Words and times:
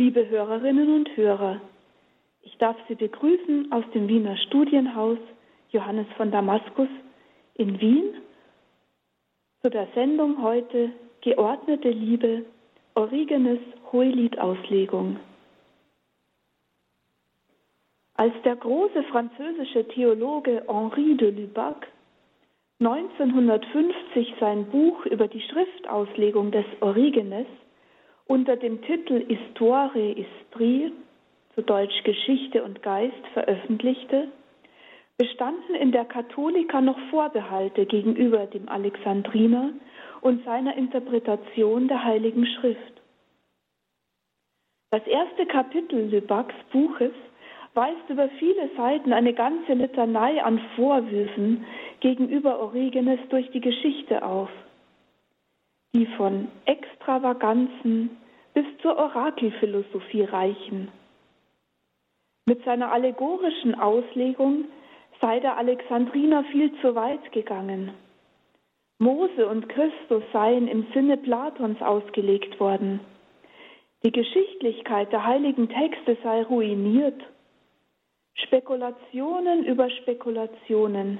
Liebe 0.00 0.30
Hörerinnen 0.30 0.94
und 0.94 1.14
Hörer, 1.14 1.60
ich 2.40 2.56
darf 2.56 2.74
Sie 2.88 2.94
begrüßen 2.94 3.70
aus 3.70 3.84
dem 3.92 4.08
Wiener 4.08 4.34
Studienhaus 4.38 5.18
Johannes 5.72 6.06
von 6.16 6.30
Damaskus 6.30 6.88
in 7.56 7.78
Wien 7.82 8.14
zu 9.60 9.68
der 9.68 9.88
Sendung 9.94 10.42
heute 10.42 10.90
Geordnete 11.20 11.90
Liebe, 11.90 12.46
Origenes 12.94 13.58
Hohelied-Auslegung. 13.92 15.18
Als 18.14 18.32
der 18.42 18.56
große 18.56 19.02
französische 19.02 19.86
Theologe 19.88 20.64
Henri 20.66 21.14
de 21.18 21.30
Lubac 21.30 21.88
1950 22.78 24.32
sein 24.40 24.64
Buch 24.70 25.04
über 25.04 25.28
die 25.28 25.42
Schriftauslegung 25.42 26.52
des 26.52 26.64
Origenes 26.80 27.46
unter 28.30 28.54
dem 28.54 28.80
Titel 28.82 29.26
Histoire 29.26 29.90
et 29.96 30.18
Esprit, 30.18 30.92
zu 31.56 31.62
Deutsch 31.62 32.04
Geschichte 32.04 32.62
und 32.62 32.80
Geist, 32.80 33.26
veröffentlichte, 33.32 34.28
bestanden 35.18 35.74
in 35.74 35.90
der 35.90 36.04
Katholika 36.04 36.80
noch 36.80 36.98
Vorbehalte 37.10 37.86
gegenüber 37.86 38.46
dem 38.46 38.68
Alexandriner 38.68 39.70
und 40.20 40.44
seiner 40.44 40.76
Interpretation 40.76 41.88
der 41.88 42.04
Heiligen 42.04 42.46
Schrift. 42.46 43.02
Das 44.92 45.04
erste 45.08 45.46
Kapitel 45.46 46.14
Lubacs 46.14 46.54
Buches 46.70 47.12
weist 47.74 48.08
über 48.08 48.28
viele 48.38 48.70
Seiten 48.76 49.12
eine 49.12 49.34
ganze 49.34 49.72
Litanei 49.72 50.40
an 50.40 50.60
Vorwürfen 50.76 51.64
gegenüber 51.98 52.60
Origenes 52.60 53.18
durch 53.28 53.50
die 53.50 53.60
Geschichte 53.60 54.24
auf, 54.24 54.50
die 55.96 56.06
von 56.16 56.46
Extravaganzen 56.66 58.19
bis 58.54 58.64
zur 58.82 58.96
Orakelphilosophie 58.96 60.24
reichen. 60.24 60.90
Mit 62.46 62.64
seiner 62.64 62.92
allegorischen 62.92 63.74
Auslegung 63.74 64.64
sei 65.20 65.40
der 65.40 65.56
Alexandriner 65.56 66.44
viel 66.44 66.72
zu 66.80 66.94
weit 66.94 67.32
gegangen. 67.32 67.92
Mose 68.98 69.46
und 69.46 69.68
Christus 69.68 70.22
seien 70.32 70.68
im 70.68 70.86
Sinne 70.92 71.16
Platons 71.16 71.80
ausgelegt 71.80 72.58
worden. 72.60 73.00
Die 74.02 74.12
Geschichtlichkeit 74.12 75.12
der 75.12 75.24
heiligen 75.24 75.68
Texte 75.68 76.16
sei 76.22 76.42
ruiniert 76.42 77.20
Spekulationen 78.34 79.64
über 79.64 79.90
Spekulationen 79.90 81.18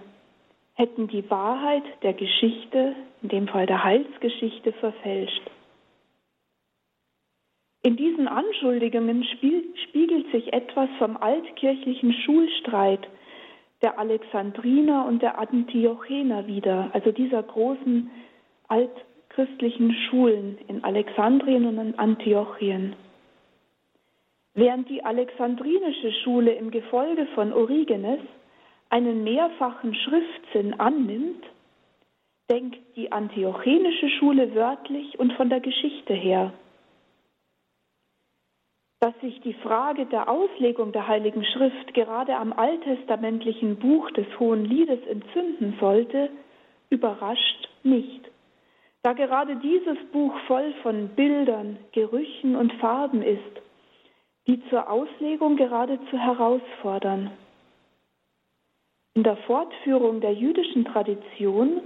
hätten 0.74 1.08
die 1.08 1.28
Wahrheit 1.30 1.82
der 2.02 2.14
Geschichte, 2.14 2.94
in 3.22 3.28
dem 3.28 3.48
Fall 3.48 3.66
der 3.66 3.84
Heilsgeschichte, 3.84 4.72
verfälscht. 4.74 5.50
In 7.82 7.96
diesen 7.96 8.28
Anschuldigungen 8.28 9.24
spiegelt 9.24 10.30
sich 10.32 10.52
etwas 10.52 10.88
vom 10.98 11.16
altkirchlichen 11.16 12.12
Schulstreit 12.12 13.08
der 13.80 13.98
Alexandriner 13.98 15.06
und 15.06 15.22
der 15.22 15.38
Antiochener 15.38 16.46
wider, 16.46 16.90
also 16.92 17.10
dieser 17.10 17.42
großen 17.42 18.10
altchristlichen 18.68 19.94
Schulen 19.94 20.58
in 20.68 20.84
Alexandrien 20.84 21.64
und 21.66 21.78
in 21.78 21.98
Antiochien. 21.98 22.94
Während 24.52 24.90
die 24.90 25.02
alexandrinische 25.02 26.12
Schule 26.22 26.52
im 26.52 26.70
Gefolge 26.70 27.26
von 27.34 27.52
Origenes 27.52 28.20
einen 28.90 29.24
mehrfachen 29.24 29.94
Schriftsinn 29.94 30.74
annimmt, 30.78 31.44
denkt 32.50 32.78
die 32.96 33.10
antiochenische 33.10 34.10
Schule 34.18 34.54
wörtlich 34.54 35.18
und 35.18 35.32
von 35.34 35.48
der 35.48 35.60
Geschichte 35.60 36.12
her. 36.12 36.52
Dass 39.00 39.18
sich 39.22 39.40
die 39.40 39.54
Frage 39.54 40.06
der 40.06 40.28
Auslegung 40.28 40.92
der 40.92 41.08
Heiligen 41.08 41.44
Schrift 41.44 41.94
gerade 41.94 42.36
am 42.36 42.52
alttestamentlichen 42.52 43.76
Buch 43.76 44.10
des 44.10 44.26
Hohen 44.38 44.66
Liedes 44.66 45.00
entzünden 45.06 45.76
sollte, 45.80 46.30
überrascht 46.90 47.68
nicht, 47.82 48.30
da 49.02 49.14
gerade 49.14 49.56
dieses 49.56 49.96
Buch 50.12 50.34
voll 50.46 50.74
von 50.82 51.08
Bildern, 51.08 51.78
Gerüchen 51.92 52.56
und 52.56 52.72
Farben 52.74 53.22
ist 53.22 53.60
die 54.46 54.60
zur 54.68 54.90
Auslegung 54.90 55.56
geradezu 55.56 56.18
herausfordern. 56.18 57.30
In 59.14 59.22
der 59.22 59.36
Fortführung 59.38 60.20
der 60.20 60.32
jüdischen 60.32 60.84
Tradition, 60.84 61.80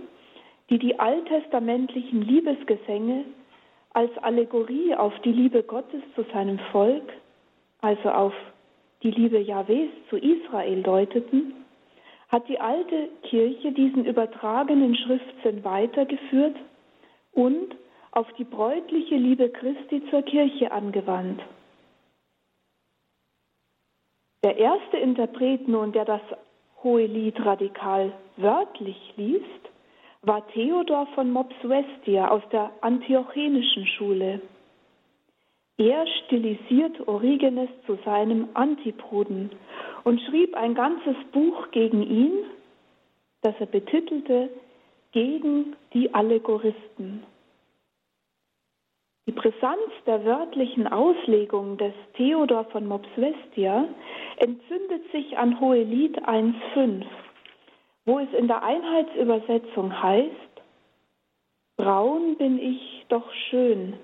die 0.70 0.78
die 0.78 0.98
alttestamentlichen 0.98 2.22
Liebesgesänge 2.22 3.24
als 3.94 4.10
Allegorie 4.18 4.94
auf 4.94 5.12
die 5.20 5.32
Liebe 5.32 5.62
Gottes 5.62 6.02
zu 6.14 6.24
seinem 6.32 6.58
Volk, 6.72 7.12
also 7.80 8.10
auf 8.10 8.34
die 9.02 9.12
Liebe 9.12 9.38
Jahwes 9.38 9.88
zu 10.10 10.16
Israel 10.16 10.82
deuteten, 10.82 11.64
hat 12.28 12.48
die 12.48 12.58
alte 12.58 13.08
Kirche 13.22 13.70
diesen 13.72 14.04
übertragenen 14.04 14.96
Schriftsinn 14.96 15.62
weitergeführt 15.62 16.56
und 17.32 17.76
auf 18.10 18.26
die 18.34 18.44
bräutliche 18.44 19.16
Liebe 19.16 19.48
Christi 19.50 20.02
zur 20.10 20.22
Kirche 20.22 20.72
angewandt. 20.72 21.40
Der 24.42 24.56
erste 24.56 24.96
Interpret 24.96 25.68
nun, 25.68 25.92
der 25.92 26.04
das 26.04 26.20
Hohelied 26.82 27.44
radikal 27.44 28.12
wörtlich 28.36 29.14
liest, 29.16 29.70
war 30.26 30.46
Theodor 30.48 31.06
von 31.14 31.30
Mopsuestia 31.30 32.28
aus 32.28 32.42
der 32.50 32.70
antiochenischen 32.80 33.86
Schule. 33.86 34.40
Er 35.76 36.06
stilisiert 36.06 37.06
Origenes 37.08 37.68
zu 37.86 37.98
seinem 38.04 38.48
Antipoden 38.54 39.50
und 40.04 40.20
schrieb 40.22 40.54
ein 40.54 40.74
ganzes 40.74 41.16
Buch 41.32 41.70
gegen 41.72 42.02
ihn, 42.02 42.44
das 43.42 43.54
er 43.58 43.66
betitelte 43.66 44.50
Gegen 45.12 45.76
die 45.92 46.12
Allegoristen. 46.12 47.22
Die 49.26 49.32
Brisanz 49.32 49.90
der 50.06 50.24
wörtlichen 50.24 50.86
Auslegung 50.86 51.78
des 51.78 51.94
Theodor 52.14 52.64
von 52.66 52.86
Mopsuestia 52.86 53.86
entzündet 54.36 55.10
sich 55.12 55.38
an 55.38 55.60
Hohelied 55.60 56.20
1.5, 56.28 57.04
wo 58.04 58.18
es 58.18 58.32
in 58.38 58.48
der 58.48 58.62
Einheitsübersetzung 58.62 60.02
heißt, 60.02 60.30
Braun 61.76 62.36
bin 62.36 62.58
ich 62.58 63.04
doch 63.08 63.32
schön, 63.50 63.94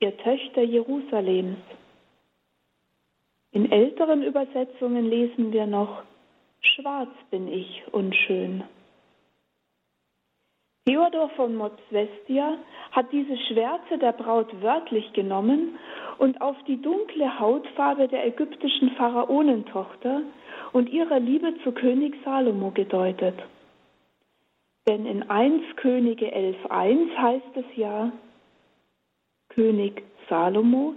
ihr 0.00 0.16
Töchter 0.18 0.62
Jerusalems. 0.62 1.58
In 3.50 3.70
älteren 3.70 4.22
Übersetzungen 4.22 5.10
lesen 5.10 5.52
wir 5.52 5.66
noch, 5.66 6.02
Schwarz 6.60 7.10
bin 7.30 7.48
ich 7.48 7.82
unschön. 7.92 8.64
Theodor 10.84 11.28
von 11.36 11.54
Mopsuestia 11.54 12.58
hat 12.90 13.12
diese 13.12 13.36
Schwärze 13.36 13.98
der 13.98 14.12
Braut 14.12 14.48
wörtlich 14.62 15.12
genommen 15.12 15.78
und 16.18 16.40
auf 16.40 16.56
die 16.66 16.80
dunkle 16.80 17.38
Hautfarbe 17.38 18.08
der 18.08 18.26
ägyptischen 18.26 18.90
Pharaonentochter 18.92 20.22
und 20.72 20.90
ihrer 20.90 21.20
Liebe 21.20 21.54
zu 21.62 21.72
König 21.72 22.14
Salomo 22.24 22.70
gedeutet. 22.70 23.38
Denn 24.88 25.06
in 25.06 25.28
1 25.30 25.76
Könige 25.76 26.34
11.1 26.34 27.16
heißt 27.16 27.56
es 27.56 27.76
ja, 27.76 28.10
König 29.50 30.02
Salomo 30.28 30.94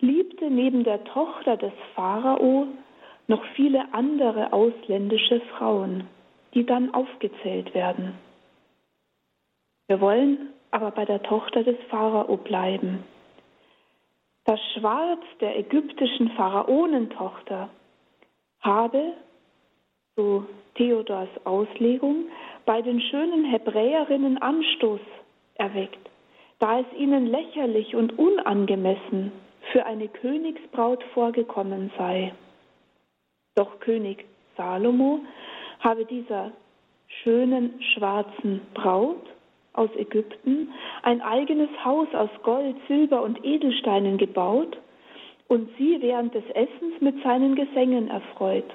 liebte 0.00 0.50
neben 0.50 0.84
der 0.84 1.04
Tochter 1.04 1.56
des 1.56 1.72
Pharao 1.94 2.68
noch 3.26 3.44
viele 3.54 3.92
andere 3.92 4.52
ausländische 4.52 5.40
Frauen, 5.56 6.04
die 6.54 6.64
dann 6.64 6.94
aufgezählt 6.94 7.74
werden. 7.74 8.14
Wir 9.88 10.00
wollen 10.00 10.50
aber 10.70 10.90
bei 10.90 11.04
der 11.04 11.22
Tochter 11.22 11.64
des 11.64 11.76
Pharao 11.88 12.36
bleiben. 12.36 13.04
Das 14.44 14.60
Schwarz 14.74 15.22
der 15.40 15.58
ägyptischen 15.58 16.30
Pharaonentochter 16.30 17.68
habe, 18.60 19.14
so 20.16 20.44
Theodors 20.74 21.28
Auslegung, 21.44 22.26
bei 22.64 22.82
den 22.82 23.00
schönen 23.00 23.44
Hebräerinnen 23.44 24.38
Anstoß 24.38 25.00
erweckt, 25.54 26.10
da 26.58 26.80
es 26.80 26.86
ihnen 26.96 27.26
lächerlich 27.26 27.94
und 27.94 28.18
unangemessen 28.18 29.32
für 29.72 29.84
eine 29.86 30.08
Königsbraut 30.08 31.02
vorgekommen 31.14 31.90
sei. 31.96 32.34
Doch 33.54 33.80
König 33.80 34.24
Salomo 34.56 35.20
habe 35.80 36.04
dieser 36.04 36.52
schönen 37.22 37.80
schwarzen 37.82 38.60
Braut 38.74 39.22
aus 39.72 39.90
Ägypten 39.96 40.72
ein 41.02 41.20
eigenes 41.20 41.68
Haus 41.84 42.08
aus 42.14 42.30
Gold, 42.42 42.76
Silber 42.88 43.22
und 43.22 43.44
Edelsteinen 43.44 44.18
gebaut 44.18 44.76
und 45.48 45.68
sie 45.78 46.00
während 46.00 46.34
des 46.34 46.44
Essens 46.50 47.00
mit 47.00 47.22
seinen 47.22 47.54
Gesängen 47.54 48.08
erfreut. 48.08 48.72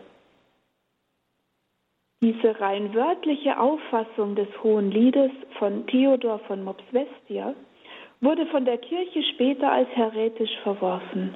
Diese 2.22 2.60
rein 2.60 2.94
wörtliche 2.94 3.60
Auffassung 3.60 4.36
des 4.36 4.48
Hohen 4.62 4.92
Liedes 4.92 5.32
von 5.58 5.88
Theodor 5.88 6.40
von 6.40 6.64
Mopsuestia 6.64 7.56
wurde 8.22 8.46
von 8.48 8.66
der 8.66 8.78
Kirche 8.78 9.24
später 9.34 9.72
als 9.72 9.90
heretisch 9.90 10.56
verworfen. 10.62 11.36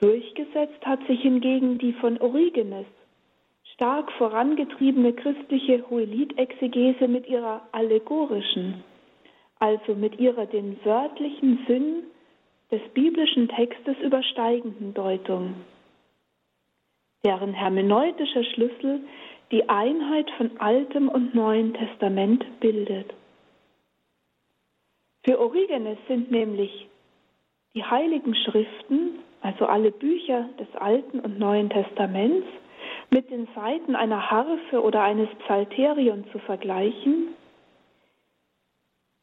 Durchgesetzt 0.00 0.84
hat 0.84 1.04
sich 1.06 1.20
hingegen 1.22 1.78
die 1.78 1.92
von 1.92 2.18
Origenes 2.18 2.86
stark 3.74 4.10
vorangetriebene 4.12 5.12
christliche 5.12 5.84
Hohelied-Exegese 5.88 7.06
mit 7.06 7.28
ihrer 7.28 7.62
allegorischen, 7.70 8.82
also 9.60 9.94
mit 9.94 10.18
ihrer 10.18 10.46
den 10.46 10.78
wörtlichen 10.84 11.64
Sinn 11.68 12.02
des 12.70 12.82
biblischen 12.92 13.48
Textes 13.48 13.96
übersteigenden 14.00 14.94
Deutung, 14.94 15.54
deren 17.24 17.54
hermeneutischer 17.54 18.44
Schlüssel 18.44 19.00
die 19.50 19.68
Einheit 19.68 20.30
von 20.36 20.50
Altem 20.58 21.08
und 21.08 21.34
Neuen 21.34 21.72
Testament 21.74 22.44
bildet. 22.60 23.12
Für 25.24 25.40
Origenes 25.40 25.98
sind 26.06 26.30
nämlich 26.30 26.88
die 27.74 27.84
heiligen 27.84 28.34
Schriften, 28.34 29.20
also 29.40 29.66
alle 29.66 29.90
Bücher 29.90 30.48
des 30.58 30.68
Alten 30.74 31.20
und 31.20 31.38
Neuen 31.38 31.70
Testaments, 31.70 32.46
mit 33.10 33.30
den 33.30 33.48
Seiten 33.54 33.94
einer 33.94 34.30
Harfe 34.30 34.82
oder 34.82 35.02
eines 35.02 35.28
Psalterion 35.44 36.24
zu 36.32 36.38
vergleichen, 36.40 37.28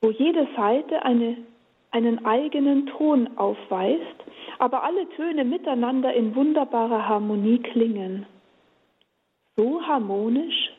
wo 0.01 0.09
jede 0.09 0.47
Seite 0.55 1.03
eine, 1.03 1.37
einen 1.95 2.25
eigenen 2.25 2.87
Ton 2.87 3.29
aufweist, 3.37 4.19
aber 4.59 4.83
alle 4.83 5.07
Töne 5.11 5.45
miteinander 5.45 6.13
in 6.13 6.35
wunderbarer 6.35 7.07
Harmonie 7.07 7.59
klingen. 7.59 8.25
So 9.55 9.81
harmonisch 9.81 10.73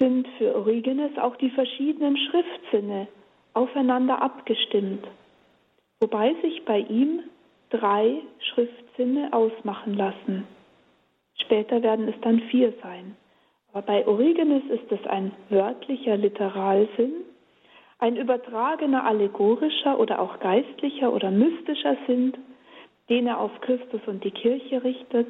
sind 0.00 0.26
für 0.38 0.56
Origenes 0.56 1.16
auch 1.18 1.36
die 1.36 1.50
verschiedenen 1.50 2.16
Schriftsinne 2.16 3.06
aufeinander 3.54 4.20
abgestimmt, 4.20 5.06
wobei 6.00 6.34
sich 6.42 6.64
bei 6.64 6.80
ihm 6.80 7.20
drei 7.70 8.20
Schriftsinne 8.40 9.32
ausmachen 9.32 9.94
lassen. 9.94 10.48
Später 11.44 11.80
werden 11.84 12.08
es 12.08 12.20
dann 12.22 12.40
vier 12.50 12.72
sein. 12.82 13.14
Aber 13.72 13.82
bei 13.82 14.04
Origenes 14.04 14.64
ist 14.68 14.90
es 14.90 15.06
ein 15.06 15.30
wörtlicher 15.48 16.16
Literalsinn, 16.16 17.12
ein 18.00 18.16
übertragener 18.16 19.04
allegorischer 19.04 20.00
oder 20.00 20.20
auch 20.20 20.40
geistlicher 20.40 21.12
oder 21.12 21.30
mystischer 21.30 21.96
Sinn, 22.06 22.32
den 23.10 23.26
er 23.26 23.38
auf 23.38 23.60
Christus 23.60 24.00
und 24.06 24.24
die 24.24 24.30
Kirche 24.30 24.82
richtet, 24.82 25.28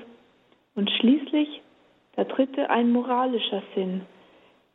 und 0.76 0.88
schließlich 0.88 1.62
der 2.16 2.26
dritte 2.26 2.70
ein 2.70 2.92
moralischer 2.92 3.62
Sinn, 3.74 4.02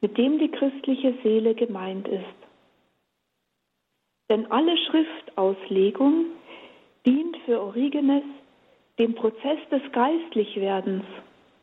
mit 0.01 0.17
dem 0.17 0.39
die 0.39 0.49
christliche 0.49 1.13
Seele 1.23 1.55
gemeint 1.55 2.07
ist. 2.07 2.25
Denn 4.29 4.51
alle 4.51 4.75
Schriftauslegung 4.77 6.25
dient 7.05 7.37
für 7.45 7.61
Origenes 7.61 8.23
dem 8.99 9.15
Prozess 9.15 9.59
des 9.71 9.81
Geistlichwerdens 9.93 11.05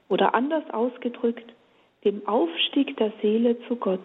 oder 0.09 0.35
anders 0.35 0.65
ausgedrückt 0.71 1.53
dem 2.05 2.27
Aufstieg 2.27 2.97
der 2.97 3.13
Seele 3.21 3.57
zu 3.69 3.77
Gott. 3.77 4.01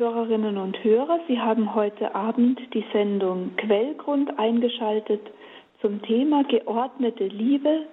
Hörerinnen 0.00 0.56
und 0.56 0.82
Hörer, 0.82 1.20
Sie 1.28 1.38
haben 1.38 1.74
heute 1.74 2.14
Abend 2.14 2.58
die 2.72 2.86
Sendung 2.90 3.54
Quellgrund 3.56 4.38
eingeschaltet 4.38 5.20
zum 5.82 6.00
Thema 6.00 6.42
geordnete 6.44 7.26
Liebe, 7.26 7.84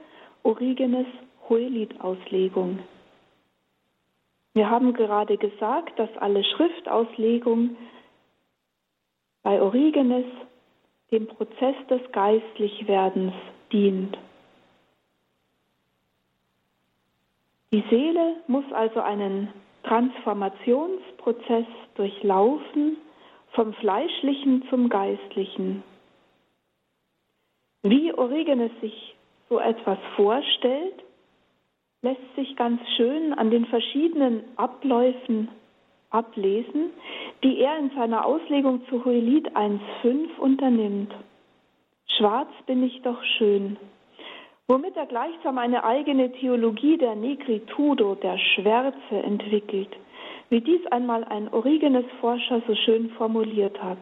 Origenes 0.43 1.05
Hohelied-Auslegung. 1.49 2.79
Wir 4.53 4.69
haben 4.69 4.93
gerade 4.93 5.35
gesagt, 5.35 5.99
dass 5.99 6.07
alle 6.19 6.45
Schriftauslegung 6.45 7.75
bei 9.43 9.61
Origenes 9.61 10.25
dem 11.11 11.27
Prozess 11.27 11.75
des 11.89 12.09
Geistlichwerdens 12.13 13.33
dient. 13.73 14.17
Die 17.73 17.83
Seele 17.89 18.37
muss 18.47 18.71
also 18.71 19.01
einen 19.01 19.49
Transformationsprozess 19.87 21.65
durchlaufen 21.95 22.97
vom 23.51 23.73
Fleischlichen 23.73 24.63
zum 24.69 24.89
Geistlichen. 24.89 25.83
Wie 27.83 28.13
Origenes 28.13 28.71
sich 28.81 29.15
so 29.49 29.59
etwas 29.59 29.97
vorstellt, 30.15 31.03
lässt 32.01 32.35
sich 32.35 32.55
ganz 32.55 32.81
schön 32.97 33.33
an 33.33 33.49
den 33.49 33.65
verschiedenen 33.65 34.43
Abläufen 34.57 35.49
ablesen, 36.09 36.91
die 37.43 37.59
er 37.59 37.77
in 37.79 37.91
seiner 37.91 38.25
Auslegung 38.25 38.85
zu 38.87 39.03
Hohelied 39.05 39.55
1.5 39.55 40.37
unternimmt. 40.37 41.13
Schwarz 42.17 42.49
bin 42.65 42.83
ich 42.83 43.01
doch 43.01 43.21
schön, 43.37 43.77
womit 44.67 44.97
er 44.97 45.05
gleichsam 45.05 45.57
eine 45.57 45.83
eigene 45.83 46.31
Theologie 46.33 46.97
der 46.97 47.15
Negritudo, 47.15 48.15
der 48.15 48.37
Schwärze, 48.37 49.23
entwickelt, 49.23 49.95
wie 50.49 50.61
dies 50.61 50.85
einmal 50.87 51.23
ein 51.23 51.51
Origenes-Forscher 51.53 52.61
so 52.67 52.75
schön 52.75 53.09
formuliert 53.11 53.81
hat. 53.81 53.99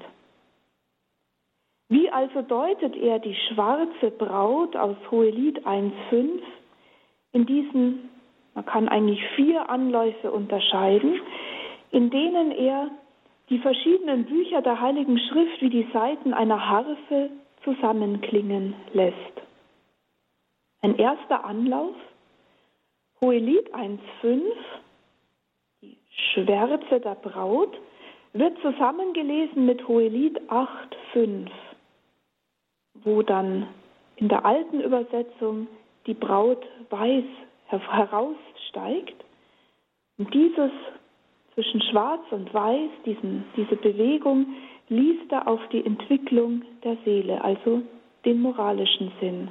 Wie 1.89 2.09
also 2.09 2.41
deutet 2.41 2.95
er 2.95 3.19
die 3.19 3.35
schwarze 3.35 4.09
Braut 4.17 4.75
aus 4.75 4.97
Hohelied 5.11 5.65
1.5 5.67 6.41
in 7.33 7.45
diesen, 7.45 8.09
man 8.55 8.65
kann 8.65 8.89
eigentlich 8.89 9.23
vier 9.35 9.69
Anläufe 9.69 10.31
unterscheiden, 10.31 11.19
in 11.91 12.09
denen 12.09 12.51
er 12.51 12.89
die 13.49 13.59
verschiedenen 13.59 14.25
Bücher 14.25 14.63
der 14.63 14.81
Heiligen 14.81 15.19
Schrift 15.19 15.61
wie 15.61 15.69
die 15.69 15.87
Saiten 15.93 16.33
einer 16.33 16.69
Harfe 16.69 17.29
zusammenklingen 17.63 18.73
lässt. 18.93 19.45
Ein 20.85 20.99
erster 20.99 21.43
Anlauf, 21.43 21.95
Hohelied 23.19 23.73
1.5, 23.73 24.43
die 25.81 25.97
Schwärze 26.11 26.99
der 26.99 27.15
Braut, 27.15 27.75
wird 28.33 28.55
zusammengelesen 28.61 29.65
mit 29.65 29.87
Hohelied 29.87 30.39
8.5 30.41 31.49
wo 33.03 33.23
dann 33.23 33.65
in 34.17 34.27
der 34.29 34.45
alten 34.45 34.79
Übersetzung 34.79 35.65
die 36.05 36.13
Braut 36.13 36.63
weiß 36.91 37.23
heraussteigt. 37.65 39.25
Und 40.19 40.31
dieses 40.35 40.71
zwischen 41.55 41.81
Schwarz 41.81 42.21
und 42.29 42.53
Weiß, 42.53 42.91
diesen, 43.07 43.43
diese 43.57 43.75
Bewegung, 43.75 44.53
liest 44.89 45.31
er 45.31 45.47
auf 45.47 45.61
die 45.71 45.83
Entwicklung 45.83 46.61
der 46.83 46.95
Seele, 47.03 47.43
also 47.43 47.81
den 48.23 48.39
moralischen 48.39 49.11
Sinn. 49.19 49.49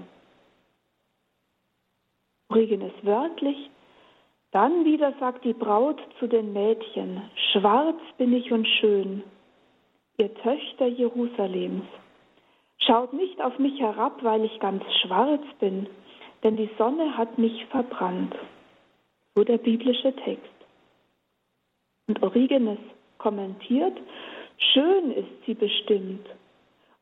Origenes 2.55 2.93
wörtlich, 3.03 3.69
dann 4.53 4.85
wieder 4.85 5.13
sagt 5.19 5.45
die 5.45 5.55
Braut 5.55 6.01
zu 6.21 6.29
den 6.29 6.53
Mädchen, 6.53 7.21
schwarz 7.51 7.99
bin 8.17 8.33
ich 8.33 8.53
und 8.53 8.69
schön, 8.79 9.25
ihr 10.19 10.33
Töchter 10.35 10.87
Jerusalems. 10.87 11.83
Schaut 12.79 13.13
nicht 13.13 13.41
auf 13.43 13.59
mich 13.59 13.81
herab, 13.81 14.23
weil 14.23 14.45
ich 14.45 14.61
ganz 14.61 14.85
schwarz 15.03 15.43
bin, 15.59 15.89
denn 16.45 16.57
die 16.57 16.71
Sonne 16.79 17.17
hat 17.17 17.39
mich 17.39 17.67
verbrannt. 17.67 18.37
So 19.35 19.43
der 19.43 19.59
biblische 19.59 20.15
Text. 20.15 20.55
Und 22.07 22.23
Origenes 22.23 22.79
kommentiert, 23.19 23.99
schön 24.59 25.11
ist 25.11 25.45
sie 25.45 25.55
bestimmt. 25.55 26.27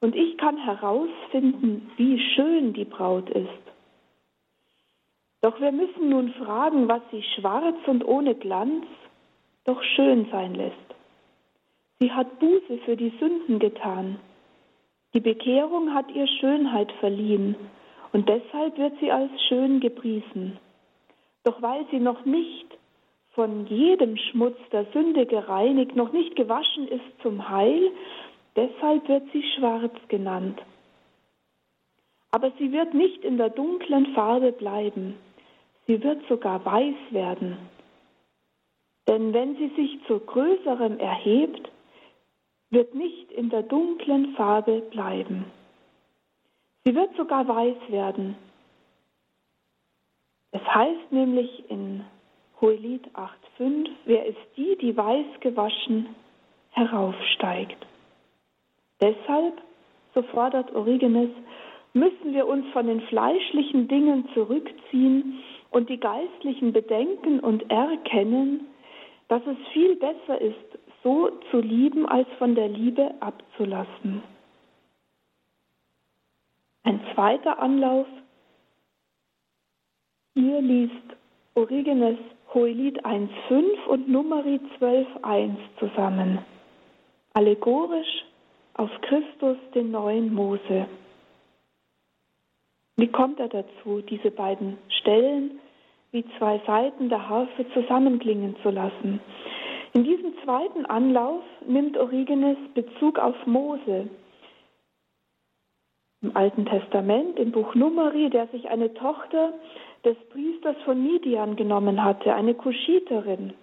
Und 0.00 0.16
ich 0.16 0.38
kann 0.38 0.56
herausfinden, 0.56 1.90
wie 1.98 2.18
schön 2.34 2.72
die 2.72 2.86
Braut 2.86 3.28
ist. 3.28 3.71
Doch 5.42 5.60
wir 5.60 5.72
müssen 5.72 6.08
nun 6.08 6.32
fragen, 6.32 6.88
was 6.88 7.02
sie 7.10 7.22
schwarz 7.22 7.76
und 7.86 8.04
ohne 8.04 8.34
Glanz 8.34 8.86
doch 9.64 9.82
schön 9.82 10.26
sein 10.30 10.54
lässt. 10.54 10.76
Sie 12.00 12.10
hat 12.10 12.38
Buße 12.38 12.78
für 12.84 12.96
die 12.96 13.12
Sünden 13.20 13.58
getan 13.58 14.18
die 15.14 15.20
Bekehrung 15.20 15.92
hat 15.92 16.10
ihr 16.10 16.26
Schönheit 16.26 16.90
verliehen 16.92 17.54
und 18.12 18.28
deshalb 18.28 18.78
wird 18.78 18.98
sie 18.98 19.12
als 19.12 19.30
schön 19.48 19.80
gepriesen. 19.80 20.58
Doch 21.44 21.60
weil 21.60 21.84
sie 21.90 22.00
noch 22.00 22.24
nicht 22.24 22.66
von 23.32 23.66
jedem 23.66 24.16
Schmutz 24.16 24.56
der 24.70 24.86
Sünde 24.92 25.26
gereinigt, 25.26 25.96
noch 25.96 26.12
nicht 26.12 26.34
gewaschen 26.34 26.88
ist 26.88 27.22
zum 27.22 27.48
Heil, 27.48 27.90
deshalb 28.56 29.06
wird 29.08 29.24
sie 29.32 29.42
schwarz 29.54 29.92
genannt. 30.08 30.62
Aber 32.30 32.50
sie 32.58 32.72
wird 32.72 32.94
nicht 32.94 33.22
in 33.24 33.36
der 33.36 33.50
dunklen 33.50 34.14
Farbe 34.14 34.52
bleiben, 34.52 35.14
sie 35.86 36.02
wird 36.02 36.26
sogar 36.28 36.64
weiß 36.64 36.96
werden. 37.10 37.58
Denn 39.08 39.32
wenn 39.32 39.56
sie 39.56 39.68
sich 39.76 39.98
zu 40.06 40.20
größerem 40.20 40.98
erhebt, 40.98 41.70
wird 42.70 42.94
nicht 42.94 43.30
in 43.32 43.50
der 43.50 43.62
dunklen 43.62 44.34
Farbe 44.34 44.80
bleiben. 44.80 45.44
Sie 46.84 46.94
wird 46.94 47.14
sogar 47.16 47.46
weiß 47.46 47.76
werden. 47.88 48.36
Es 50.52 50.62
heißt 50.62 51.12
nämlich 51.12 51.70
in 51.70 52.04
Hohelied 52.60 53.08
8,5, 53.58 53.88
wer 54.04 54.26
ist 54.26 54.38
die, 54.56 54.76
die 54.80 54.96
weiß 54.96 55.40
gewaschen 55.40 56.14
heraufsteigt. 56.70 57.86
Deshalb, 59.00 59.60
so 60.14 60.22
fordert 60.22 60.74
Origenes, 60.74 61.30
müssen 61.94 62.32
wir 62.32 62.46
uns 62.46 62.66
von 62.72 62.86
den 62.86 63.00
fleischlichen 63.02 63.88
Dingen 63.88 64.28
zurückziehen 64.34 65.40
und 65.70 65.88
die 65.88 65.98
geistlichen 65.98 66.72
bedenken 66.72 67.40
und 67.40 67.70
erkennen, 67.70 68.68
dass 69.28 69.42
es 69.46 69.56
viel 69.72 69.96
besser 69.96 70.40
ist, 70.40 70.78
so 71.02 71.30
zu 71.50 71.58
lieben, 71.60 72.06
als 72.06 72.28
von 72.38 72.54
der 72.54 72.68
Liebe 72.68 73.14
abzulassen. 73.20 74.22
Ein 76.84 77.00
zweiter 77.14 77.58
Anlauf. 77.58 78.06
Hier 80.34 80.60
liest 80.60 80.92
Origenes 81.54 82.18
Hohelied 82.54 83.04
1.5 83.04 83.86
und 83.86 84.08
Numeri 84.08 84.60
12.1 84.78 85.56
zusammen. 85.78 86.38
Allegorisch 87.34 88.24
auf 88.74 88.90
Christus, 89.02 89.56
den 89.74 89.90
neuen 89.90 90.34
Mose. 90.34 90.86
Wie 92.96 93.08
kommt 93.08 93.40
er 93.40 93.48
dazu, 93.48 94.02
diese 94.02 94.30
beiden 94.30 94.78
Stellen 95.00 95.60
wie 96.10 96.24
zwei 96.38 96.60
Seiten 96.66 97.08
der 97.08 97.28
Harfe 97.28 97.66
zusammenklingen 97.72 98.56
zu 98.62 98.70
lassen? 98.70 99.20
In 99.94 100.04
diesem 100.04 100.34
zweiten 100.44 100.86
Anlauf 100.86 101.42
nimmt 101.66 101.96
Origenes 101.96 102.56
Bezug 102.74 103.18
auf 103.18 103.34
Mose. 103.46 104.08
Im 106.22 106.36
Alten 106.36 106.66
Testament, 106.66 107.38
im 107.38 107.50
Buch 107.50 107.74
Numeri, 107.74 108.30
der 108.30 108.46
sich 108.48 108.68
eine 108.68 108.92
Tochter 108.94 109.52
des 110.04 110.16
Priesters 110.30 110.76
von 110.84 111.02
Midian 111.02 111.56
genommen 111.56 112.02
hatte, 112.02 112.34
eine 112.34 112.54
Kuschiterin. 112.54 113.54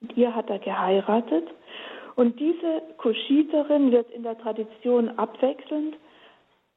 Mit 0.00 0.16
ihr 0.16 0.34
hat 0.34 0.50
er 0.50 0.58
geheiratet 0.58 1.48
und 2.16 2.38
diese 2.38 2.82
Kuschiterin 2.98 3.90
wird 3.92 4.10
in 4.10 4.22
der 4.22 4.38
Tradition 4.38 5.08
abwechselnd 5.18 5.96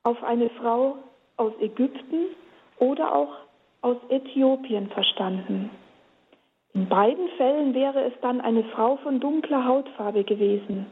auf 0.08 0.24
eine 0.24 0.50
Frau 0.52 1.00
aus 1.36 1.52
Ägypten 1.60 2.28
oder 2.80 3.14
auch 3.14 3.36
aus 3.82 3.98
Äthiopien 4.08 4.88
verstanden. 4.88 5.70
In 6.74 6.88
beiden 6.88 7.28
Fällen 7.36 7.74
wäre 7.74 8.06
es 8.06 8.14
dann 8.22 8.40
eine 8.40 8.64
Frau 8.66 8.96
von 8.98 9.20
dunkler 9.20 9.66
Hautfarbe 9.66 10.24
gewesen. 10.24 10.86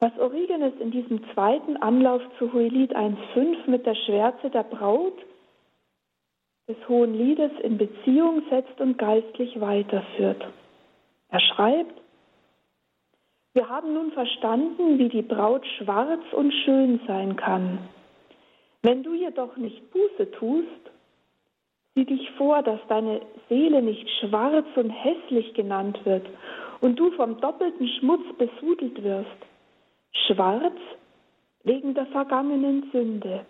Was 0.00 0.12
Origenes 0.18 0.74
in 0.80 0.90
diesem 0.90 1.22
zweiten 1.32 1.78
Anlauf 1.78 2.20
zu 2.38 2.52
Hohelied 2.52 2.94
1.5 2.94 3.70
mit 3.70 3.86
der 3.86 3.94
Schwärze 3.94 4.50
der 4.50 4.64
Braut 4.64 5.16
des 6.68 6.76
Hohen 6.86 7.14
Liedes 7.14 7.52
in 7.62 7.78
Beziehung 7.78 8.42
setzt 8.50 8.78
und 8.82 8.98
geistlich 8.98 9.58
weiterführt. 9.62 10.46
Er 11.30 11.40
schreibt, 11.40 11.98
wir 13.54 13.70
haben 13.70 13.94
nun 13.94 14.12
verstanden, 14.12 14.98
wie 14.98 15.08
die 15.08 15.22
Braut 15.22 15.64
schwarz 15.78 16.22
und 16.32 16.52
schön 16.64 17.00
sein 17.06 17.36
kann. 17.36 17.78
Wenn 18.84 19.02
du 19.02 19.14
jedoch 19.14 19.56
nicht 19.56 19.90
Buße 19.92 20.30
tust, 20.32 20.68
sieh 21.94 22.04
dich 22.04 22.30
vor, 22.32 22.62
dass 22.62 22.80
deine 22.86 23.22
Seele 23.48 23.80
nicht 23.80 24.06
schwarz 24.20 24.66
und 24.76 24.90
hässlich 24.90 25.54
genannt 25.54 25.98
wird 26.04 26.26
und 26.82 26.96
du 26.96 27.10
vom 27.12 27.40
doppelten 27.40 27.88
Schmutz 27.88 28.24
besudelt 28.36 29.02
wirst. 29.02 29.40
Schwarz 30.26 30.76
wegen 31.62 31.94
der 31.94 32.04
vergangenen 32.08 32.90
Sünde, 32.92 33.46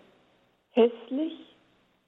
hässlich 0.71 1.33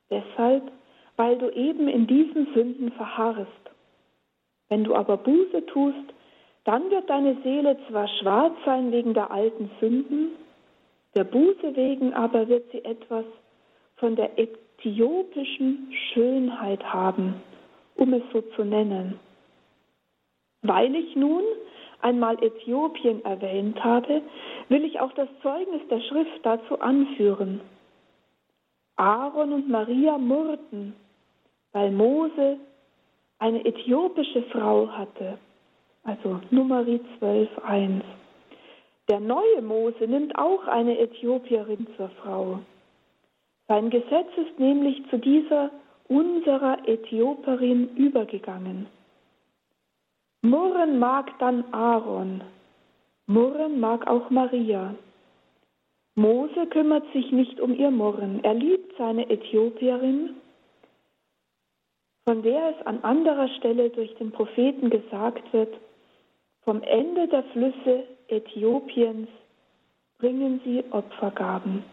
deshalb, 0.10 0.72
weil 1.18 1.38
du 1.38 1.50
eben 1.50 1.90
in 1.90 2.08
diesen 2.08 2.54
Sünden 2.54 2.94
verharrst. 2.94 3.52
Wenn 4.70 4.86
du 4.86 4.96
aber 4.96 5.18
Buße 5.18 5.66
tust, 5.66 6.14
dann 6.64 6.90
wird 6.92 7.10
deine 7.10 7.36
Seele 7.44 7.78
zwar 7.90 8.08
schwarz 8.08 8.56
sein 8.64 8.94
wegen 8.94 9.14
der 9.14 9.32
alten 9.32 9.70
Sünden, 9.82 10.47
der 11.18 11.24
Buße 11.24 11.76
wegen 11.76 12.14
aber 12.14 12.48
wird 12.48 12.72
sie 12.72 12.86
etwas 12.86 13.26
von 13.96 14.16
der 14.16 14.38
äthiopischen 14.38 15.92
Schönheit 16.14 16.84
haben, 16.94 17.42
um 17.96 18.14
es 18.14 18.24
so 18.32 18.42
zu 18.56 18.64
nennen. 18.64 19.20
Weil 20.62 20.96
ich 20.96 21.16
nun 21.16 21.44
einmal 22.02 22.42
Äthiopien 22.44 23.26
erwähnt 23.26 23.84
habe, 23.84 24.22
will 24.70 24.86
ich 24.86 25.00
auch 25.00 25.12
das 25.14 25.28
Zeugnis 25.42 25.82
der 25.90 26.02
Schrift 26.02 26.40
dazu 26.44 26.80
anführen. 26.80 27.62
Aaron 28.96 29.54
und 29.54 29.70
Maria 29.70 30.18
murrten, 30.18 30.94
weil 31.72 31.92
Mose 31.92 32.58
eine 33.40 33.66
äthiopische 33.66 34.44
Frau 34.52 34.88
hatte 34.90 35.38
also 36.08 36.40
Numeri 36.52 37.02
12, 37.20 37.50
1. 37.66 38.04
Der 39.10 39.22
neue 39.22 39.62
Mose 39.62 40.06
nimmt 40.06 40.38
auch 40.38 40.68
eine 40.68 41.00
Äthiopierin 41.00 41.88
zur 41.96 42.10
Frau. 42.10 42.60
Sein 43.70 43.90
Gesetz 43.90 44.28
ist 44.36 44.60
nämlich 44.60 45.02
zu 45.10 45.18
dieser 45.18 45.72
unserer 46.10 46.88
Äthioperin 46.88 47.96
übergegangen. 47.96 48.88
Murren 50.42 51.00
mag 51.00 51.38
dann 51.40 51.66
Aaron, 51.74 52.42
murren 53.28 53.80
mag 53.80 54.08
auch 54.08 54.30
Maria. 54.30 54.96
Mose 56.16 56.68
kümmert 56.68 57.06
sich 57.14 57.32
nicht 57.32 57.60
um 57.60 57.74
ihr 57.76 57.92
Murren, 57.92 58.44
er 58.44 58.54
liebt 58.54 58.98
seine 58.98 59.30
Äthiopierin, 59.30 60.36
von 62.26 62.42
der 62.42 62.76
es 62.78 62.86
an 62.86 63.04
anderer 63.04 63.48
Stelle 63.58 63.90
durch 63.90 64.14
den 64.16 64.32
Propheten 64.32 64.90
gesagt 64.90 65.52
wird, 65.54 65.74
vom 66.64 66.82
Ende 66.84 67.28
der 67.28 67.44
Flüsse 67.46 68.04
Äthiopiens 68.30 69.30
bringen 70.20 70.60
sie 70.66 70.84
Opfergaben. 70.92 71.84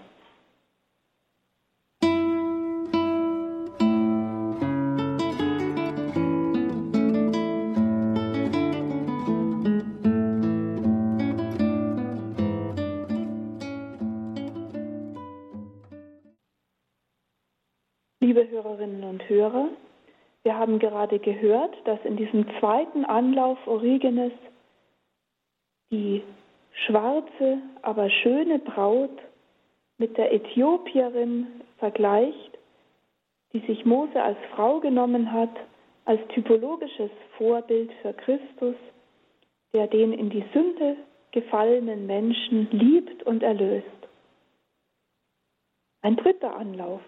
Liebe 18.21 18.49
Hörerinnen 18.49 19.05
und 19.05 19.29
Hörer, 19.29 19.69
wir 20.43 20.59
haben 20.59 20.79
gerade 20.79 21.19
gehört, 21.19 21.77
dass 21.85 21.99
in 22.05 22.17
diesem 22.17 22.47
zweiten 22.59 23.05
Anlauf 23.05 23.59
Origenes 23.67 24.33
die 25.95 26.23
schwarze, 26.87 27.59
aber 27.83 28.11
schöne 28.11 28.59
Braut 28.59 29.17
mit 29.99 30.17
der 30.17 30.33
Äthiopierin 30.33 31.47
vergleicht, 31.79 32.59
die 33.53 33.61
sich 33.61 33.85
Mose 33.85 34.21
als 34.21 34.39
Frau 34.55 34.81
genommen 34.81 35.31
hat, 35.33 35.55
als 36.05 36.21
typologisches 36.35 37.11
Vorbild 37.39 37.93
für 38.03 38.13
Christus, 38.13 38.75
der 39.73 39.87
den 39.87 40.13
in 40.13 40.31
die 40.31 40.45
Sünde 40.53 40.97
gefallenen 41.31 42.07
Menschen 42.07 42.69
liebt 42.73 43.23
und 43.23 43.43
erlöst. 43.43 43.87
Ein 46.03 46.17
dritter 46.17 46.57
Anlauf. 46.57 47.01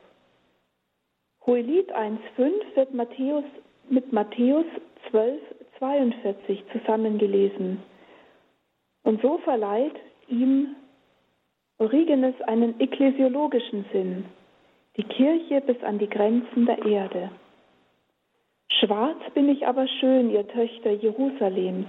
Hohelied 1.45 1.95
1.5 1.95 2.77
wird 2.77 2.95
Matthäus, 2.95 3.45
mit 3.89 4.13
Matthäus 4.13 4.65
12.42 5.13 6.63
zusammengelesen. 6.73 7.83
Und 9.07 9.23
so 9.23 9.39
verleiht 9.39 9.95
ihm 10.27 10.75
Origenes 11.79 12.35
einen 12.43 12.81
ekklesiologischen 12.81 13.85
Sinn, 13.93 14.25
die 14.97 15.05
Kirche 15.05 15.61
bis 15.61 15.81
an 15.85 16.01
die 16.01 16.09
Grenzen 16.09 16.67
der 16.67 16.85
Erde. 16.85 17.31
Schwarz 18.69 19.19
bin 19.33 19.49
ich 19.49 19.65
aber 19.65 19.87
schön, 19.87 20.31
ihr 20.31 20.49
Töchter 20.49 20.91
Jerusalems. 20.91 21.87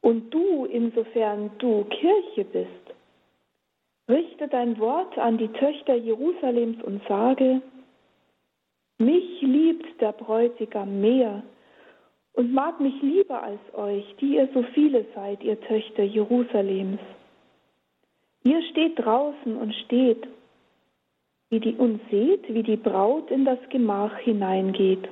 Und 0.00 0.32
du, 0.32 0.64
insofern 0.64 1.50
du 1.58 1.84
Kirche 1.84 2.46
bist, 2.46 2.94
richte 4.08 4.48
dein 4.48 4.78
Wort 4.78 5.18
an 5.18 5.36
die 5.36 5.48
Töchter 5.48 5.96
Jerusalems 5.96 6.82
und 6.82 7.02
sage, 7.06 7.60
mich 8.96 9.42
liebt 9.42 10.00
der 10.00 10.12
Bräutigam 10.12 10.98
mehr 11.02 11.42
und 12.36 12.52
mag 12.52 12.80
mich 12.80 12.94
lieber 13.02 13.42
als 13.42 13.60
euch, 13.74 14.04
die 14.20 14.36
ihr 14.36 14.48
so 14.54 14.62
viele 14.74 15.04
seid, 15.14 15.42
ihr 15.42 15.60
Töchter 15.60 16.04
Jerusalems. 16.04 17.00
Ihr 18.44 18.62
steht 18.70 18.98
draußen 18.98 19.56
und 19.56 19.74
steht, 19.86 20.26
wie 21.50 21.60
die 21.60 21.74
und 21.74 22.00
seht, 22.10 22.52
wie 22.52 22.62
die 22.62 22.76
Braut 22.76 23.30
in 23.30 23.44
das 23.44 23.58
Gemach 23.70 24.16
hineingeht. 24.18 25.08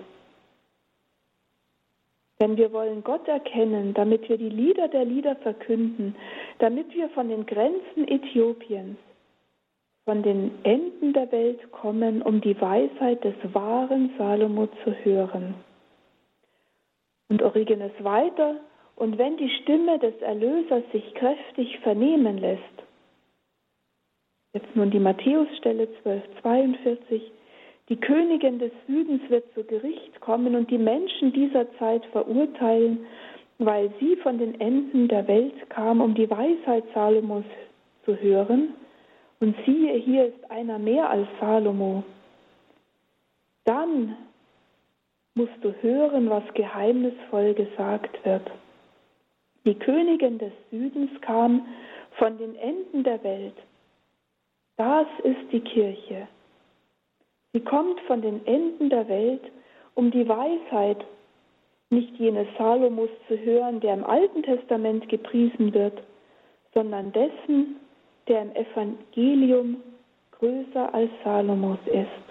Denn 2.40 2.56
wir 2.56 2.72
wollen 2.72 3.02
Gott 3.02 3.26
erkennen, 3.26 3.94
damit 3.94 4.28
wir 4.28 4.36
die 4.36 4.50
Lieder 4.50 4.88
der 4.88 5.04
Lieder 5.04 5.36
verkünden, 5.36 6.14
damit 6.58 6.94
wir 6.94 7.08
von 7.10 7.28
den 7.28 7.46
Grenzen 7.46 8.06
Äthiopiens 8.06 8.96
von 10.04 10.22
den 10.22 10.50
Enden 10.64 11.14
der 11.14 11.32
Welt 11.32 11.72
kommen, 11.72 12.20
um 12.20 12.40
die 12.40 12.60
Weisheit 12.60 13.24
des 13.24 13.34
wahren 13.54 14.10
Salomo 14.18 14.68
zu 14.84 14.92
hören. 15.02 15.54
Und 17.34 17.42
Origenes 17.42 17.90
weiter, 17.98 18.60
und 18.94 19.18
wenn 19.18 19.36
die 19.36 19.50
Stimme 19.50 19.98
des 19.98 20.14
Erlösers 20.22 20.84
sich 20.92 21.14
kräftig 21.14 21.80
vernehmen 21.80 22.38
lässt, 22.38 22.62
jetzt 24.52 24.76
nun 24.76 24.92
die 24.92 25.00
Matthäusstelle 25.00 25.88
1242, 26.04 27.32
die 27.88 27.96
Königin 27.96 28.60
des 28.60 28.70
Südens 28.86 29.20
wird 29.30 29.52
zu 29.52 29.64
Gericht 29.64 30.20
kommen 30.20 30.54
und 30.54 30.70
die 30.70 30.78
Menschen 30.78 31.32
dieser 31.32 31.66
Zeit 31.78 32.06
verurteilen, 32.12 33.04
weil 33.58 33.92
sie 33.98 34.14
von 34.14 34.38
den 34.38 34.60
Enden 34.60 35.08
der 35.08 35.26
Welt 35.26 35.68
kam, 35.70 36.00
um 36.00 36.14
die 36.14 36.30
Weisheit 36.30 36.84
Salomos 36.94 37.44
zu 38.04 38.14
hören. 38.16 38.74
Und 39.40 39.56
siehe, 39.66 39.94
hier 39.94 40.26
ist 40.26 40.50
einer 40.52 40.78
mehr 40.78 41.10
als 41.10 41.26
Salomo. 41.40 42.04
Dann 43.64 44.16
musst 45.34 45.62
du 45.62 45.74
hören, 45.82 46.30
was 46.30 46.44
geheimnisvoll 46.54 47.54
gesagt 47.54 48.24
wird. 48.24 48.50
Die 49.64 49.74
Königin 49.74 50.38
des 50.38 50.52
Südens 50.70 51.10
kam 51.22 51.66
von 52.18 52.38
den 52.38 52.54
Enden 52.56 53.02
der 53.02 53.22
Welt. 53.24 53.56
Das 54.76 55.06
ist 55.22 55.52
die 55.52 55.60
Kirche. 55.60 56.28
Sie 57.52 57.60
kommt 57.60 58.00
von 58.02 58.20
den 58.20 58.44
Enden 58.46 58.90
der 58.90 59.08
Welt, 59.08 59.42
um 59.94 60.10
die 60.10 60.28
Weisheit 60.28 61.04
nicht 61.90 62.16
jenes 62.16 62.48
Salomos 62.58 63.10
zu 63.28 63.38
hören, 63.38 63.80
der 63.80 63.94
im 63.94 64.04
Alten 64.04 64.42
Testament 64.42 65.08
gepriesen 65.08 65.72
wird, 65.72 66.02
sondern 66.74 67.12
dessen, 67.12 67.76
der 68.26 68.42
im 68.42 68.52
Evangelium 68.56 69.76
größer 70.32 70.92
als 70.92 71.10
Salomos 71.22 71.78
ist. 71.86 72.23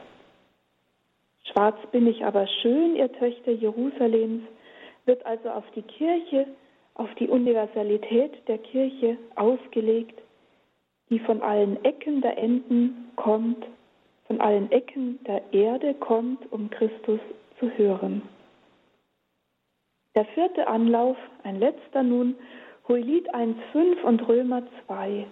Schwarz 1.54 1.78
bin 1.92 2.08
ich 2.08 2.26
aber 2.26 2.48
schön, 2.48 2.96
ihr 2.96 3.12
Töchter 3.14 3.52
Jerusalems, 3.52 4.42
wird 5.06 5.24
also 5.24 5.50
auf 5.50 5.64
die 5.76 5.84
Kirche, 5.84 6.48
auf 6.96 7.14
die 7.16 7.28
Universalität 7.28 8.32
der 8.48 8.58
Kirche 8.58 9.18
ausgelegt, 9.36 10.20
die 11.10 11.20
von 11.20 11.44
allen 11.44 11.84
Ecken 11.86 12.22
der 12.22 12.40
Enden 12.40 13.12
kommt, 13.16 13.64
von 14.26 14.42
allen 14.42 14.72
Ecken 14.72 15.20
der 15.26 15.44
Erde 15.54 15.94
kommt, 15.94 16.52
um 16.52 16.72
Christus 16.72 17.20
zu 17.60 17.70
hören. 17.78 18.24
Der 20.16 20.26
vierte 20.26 20.68
Anlauf, 20.68 21.18
ein 21.44 21.60
letzter 21.60 22.02
nun, 22.02 22.36
Hohelied 22.88 23.34
1.5 23.34 24.02
und 24.02 24.28
Römer 24.28 24.64
2, 24.88 25.28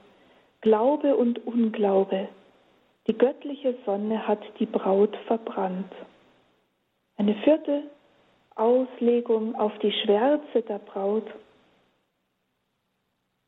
Glaube 0.62 1.16
und 1.16 1.46
Unglaube, 1.48 2.30
die 3.08 3.18
göttliche 3.18 3.76
Sonne 3.86 4.28
hat 4.28 4.42
die 4.60 4.68
Braut 4.68 5.16
verbrannt. 5.26 5.92
Eine 7.18 7.36
vierte 7.44 7.84
Auslegung 8.56 9.56
auf 9.56 9.78
die 9.80 9.92
Schwärze 9.92 10.62
der 10.62 10.80
Braut 10.80 11.28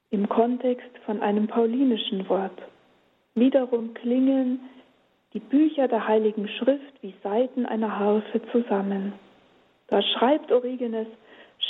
im 0.10 0.30
Kontext 0.30 0.98
von 1.06 1.22
einem 1.22 1.48
paulinischen 1.48 2.28
Wort. 2.30 2.62
Wiederum 3.36 3.94
klingeln 3.96 4.60
die 5.34 5.40
Bücher 5.40 5.88
der 5.88 6.08
Heiligen 6.08 6.48
Schrift 6.48 7.02
wie 7.02 7.16
Saiten 7.24 7.66
einer 7.66 7.98
Harfe 7.98 8.42
zusammen. 8.52 9.14
Da 9.88 10.02
schreibt 10.02 10.52
Origenes, 10.52 11.08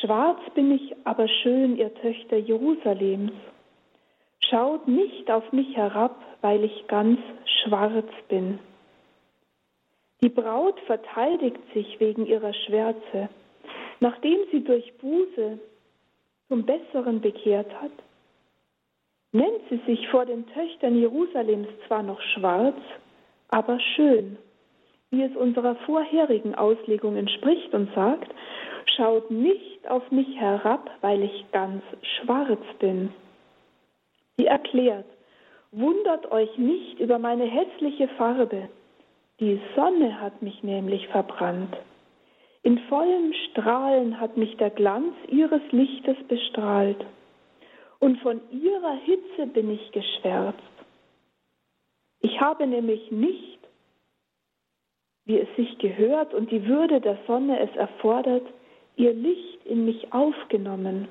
Schwarz 0.01 0.39
bin 0.53 0.71
ich, 0.71 0.95
aber 1.05 1.27
schön, 1.27 1.77
ihr 1.77 1.93
Töchter 1.95 2.37
Jerusalems. 2.37 3.31
Schaut 4.49 4.87
nicht 4.87 5.31
auf 5.31 5.51
mich 5.53 5.75
herab, 5.77 6.21
weil 6.41 6.65
ich 6.65 6.87
ganz 6.87 7.19
schwarz 7.45 8.09
bin. 8.27 8.59
Die 10.23 10.29
Braut 10.29 10.79
verteidigt 10.87 11.59
sich 11.73 11.99
wegen 11.99 12.25
ihrer 12.25 12.53
Schwärze. 12.53 13.27
Nachdem 13.99 14.39
sie 14.53 14.63
durch 14.63 14.97
Buße 14.99 15.59
zum 16.47 16.65
Besseren 16.65 17.19
bekehrt 17.19 17.69
hat, 17.81 17.91
nennt 19.33 19.59
sie 19.69 19.81
sich 19.85 20.07
vor 20.07 20.25
den 20.25 20.47
Töchtern 20.47 20.97
Jerusalems 20.97 21.67
zwar 21.87 22.03
noch 22.03 22.21
schwarz, 22.21 22.77
aber 23.49 23.77
schön, 23.97 24.37
wie 25.11 25.23
es 25.23 25.35
unserer 25.35 25.75
vorherigen 25.85 26.55
Auslegung 26.55 27.17
entspricht 27.17 27.73
und 27.73 27.93
sagt, 27.93 28.33
schaut 28.95 29.29
nicht 29.29 29.89
auf 29.89 30.09
mich 30.09 30.39
herab, 30.39 30.89
weil 31.01 31.23
ich 31.23 31.51
ganz 31.51 31.83
schwarz 32.01 32.63
bin. 32.79 33.11
Sie 34.37 34.45
erklärt, 34.45 35.05
wundert 35.73 36.31
euch 36.31 36.57
nicht 36.57 37.01
über 37.01 37.19
meine 37.19 37.43
hässliche 37.43 38.07
Farbe. 38.17 38.69
Die 39.43 39.59
Sonne 39.75 40.21
hat 40.21 40.41
mich 40.41 40.63
nämlich 40.63 41.05
verbrannt. 41.09 41.75
In 42.61 42.77
vollem 42.87 43.33
Strahlen 43.33 44.17
hat 44.17 44.37
mich 44.37 44.55
der 44.55 44.69
Glanz 44.69 45.13
ihres 45.27 45.61
Lichtes 45.71 46.15
bestrahlt. 46.29 47.05
Und 47.99 48.21
von 48.21 48.39
ihrer 48.51 48.93
Hitze 49.03 49.47
bin 49.47 49.69
ich 49.69 49.91
geschwärzt. 49.91 50.61
Ich 52.21 52.39
habe 52.39 52.65
nämlich 52.65 53.11
nicht, 53.11 53.59
wie 55.25 55.39
es 55.39 55.53
sich 55.57 55.77
gehört 55.77 56.33
und 56.33 56.49
die 56.49 56.65
Würde 56.65 57.01
der 57.01 57.17
Sonne 57.27 57.59
es 57.59 57.75
erfordert, 57.75 58.47
ihr 58.95 59.13
Licht 59.13 59.65
in 59.65 59.83
mich 59.83 60.13
aufgenommen. 60.13 61.09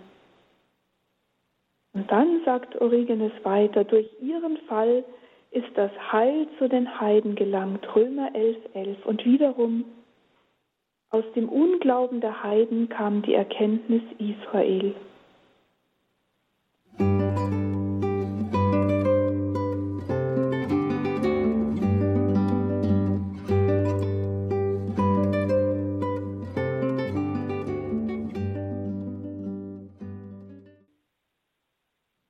Und 1.92 2.11
dann 2.11 2.40
sagt 2.47 2.81
Origenes 2.81 3.33
weiter, 3.42 3.85
durch 3.85 4.09
ihren 4.23 4.57
Fall 4.68 5.05
ist 5.52 5.68
das 5.74 5.90
Heil 6.10 6.48
zu 6.58 6.68
den 6.68 6.98
Heiden 6.98 7.34
gelangt, 7.34 7.86
Römer 7.94 8.34
11, 8.34 8.56
11. 8.72 9.06
Und 9.06 9.24
wiederum, 9.24 9.84
aus 11.10 11.24
dem 11.36 11.48
Unglauben 11.50 12.22
der 12.22 12.42
Heiden 12.42 12.88
kam 12.88 13.20
die 13.20 13.34
Erkenntnis 13.34 14.02
Israel. 14.18 14.94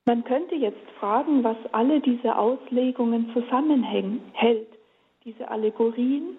Man 0.04 0.24
könnte 0.24 0.56
jetzt 0.56 0.91
fragen, 1.02 1.42
was 1.42 1.56
alle 1.72 2.00
diese 2.00 2.38
Auslegungen 2.38 3.32
zusammenhält, 3.32 4.68
diese 5.24 5.50
Allegorien. 5.50 6.38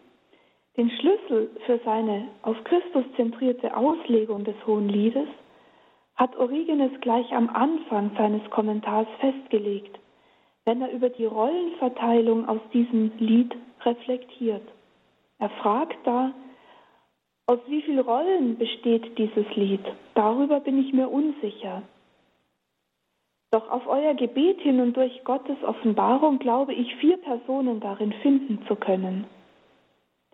Den 0.77 0.89
Schlüssel 0.89 1.51
für 1.65 1.81
seine 1.83 2.29
auf 2.43 2.55
Christus 2.63 3.03
zentrierte 3.17 3.75
Auslegung 3.75 4.45
des 4.45 4.55
Hohen 4.65 4.87
Liedes 4.87 5.27
hat 6.15 6.37
Origenes 6.37 6.91
gleich 7.01 7.29
am 7.33 7.49
Anfang 7.49 8.11
seines 8.17 8.49
Kommentars 8.51 9.07
festgelegt, 9.19 9.99
wenn 10.63 10.81
er 10.81 10.91
über 10.93 11.09
die 11.09 11.25
Rollenverteilung 11.25 12.47
aus 12.47 12.61
diesem 12.71 13.11
Lied 13.17 13.53
reflektiert. 13.81 14.63
Er 15.39 15.49
fragt 15.61 15.97
da, 16.05 16.31
aus 17.47 17.59
wie 17.67 17.81
vielen 17.81 17.99
Rollen 17.99 18.57
besteht 18.57 19.17
dieses 19.17 19.45
Lied? 19.55 19.83
Darüber 20.15 20.61
bin 20.61 20.79
ich 20.79 20.93
mir 20.93 21.09
unsicher. 21.09 21.83
Doch 23.53 23.69
auf 23.69 23.85
euer 23.85 24.15
Gebet 24.15 24.61
hin 24.61 24.81
und 24.81 24.97
durch 24.97 25.23
Gottes 25.25 25.63
Offenbarung 25.63 26.39
glaube 26.39 26.73
ich, 26.73 26.95
vier 26.95 27.17
Personen 27.17 27.79
darin 27.81 28.11
finden 28.23 28.65
zu 28.67 28.75
können. 28.75 29.25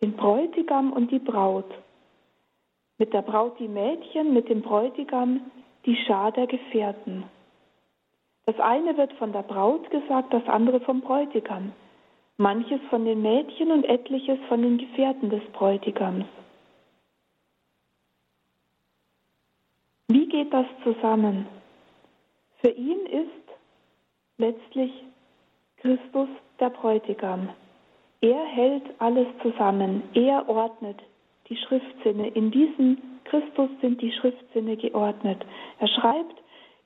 Den 0.01 0.13
Bräutigam 0.13 0.93
und 0.93 1.11
die 1.11 1.19
Braut. 1.19 1.69
Mit 2.97 3.11
der 3.11 3.21
Braut 3.21 3.59
die 3.59 3.67
Mädchen, 3.67 4.33
mit 4.33 4.47
dem 4.47 4.61
Bräutigam 4.61 5.41
die 5.85 5.97
Schar 5.97 6.31
der 6.31 6.47
Gefährten. 6.47 7.25
Das 8.45 8.57
eine 8.57 8.95
wird 8.95 9.11
von 9.15 9.33
der 9.33 9.43
Braut 9.43 9.91
gesagt, 9.91 10.33
das 10.33 10.47
andere 10.47 10.79
vom 10.79 11.01
Bräutigam. 11.01 11.73
Manches 12.37 12.79
von 12.89 13.03
den 13.03 13.21
Mädchen 13.21 13.73
und 13.73 13.83
etliches 13.83 14.39
von 14.47 14.61
den 14.61 14.77
Gefährten 14.77 15.29
des 15.29 15.43
Bräutigams. 15.51 16.23
Wie 20.07 20.25
geht 20.25 20.53
das 20.53 20.67
zusammen? 20.85 21.58
Für 22.61 22.69
ihn 22.69 23.05
ist 23.05 23.57
letztlich 24.37 24.91
Christus 25.77 26.27
der 26.59 26.69
Bräutigam. 26.69 27.49
Er 28.21 28.43
hält 28.45 28.83
alles 28.99 29.27
zusammen. 29.41 30.03
Er 30.13 30.47
ordnet 30.49 30.99
die 31.47 31.55
Schriftsinne. 31.55 32.27
In 32.29 32.51
diesem 32.51 32.97
Christus 33.23 33.69
sind 33.81 34.01
die 34.01 34.11
Schriftsinne 34.11 34.75
geordnet. 34.75 35.45
Er 35.79 35.87
schreibt, 35.87 36.35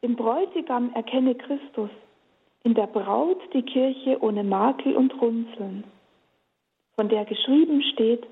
im 0.01 0.15
Bräutigam 0.15 0.91
erkenne 0.93 1.33
Christus, 1.33 1.89
in 2.63 2.75
der 2.75 2.87
Braut 2.87 3.39
die 3.53 3.63
Kirche 3.63 4.21
ohne 4.21 4.43
Makel 4.43 4.95
und 4.95 5.19
Runzeln, 5.21 5.85
von 6.95 7.09
der 7.09 7.25
geschrieben 7.25 7.81
steht, 7.93 8.25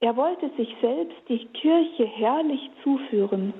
er 0.00 0.16
wollte 0.16 0.50
sich 0.56 0.74
selbst 0.80 1.16
die 1.28 1.44
Kirche 1.46 2.04
herrlich 2.04 2.70
zuführen, 2.82 3.54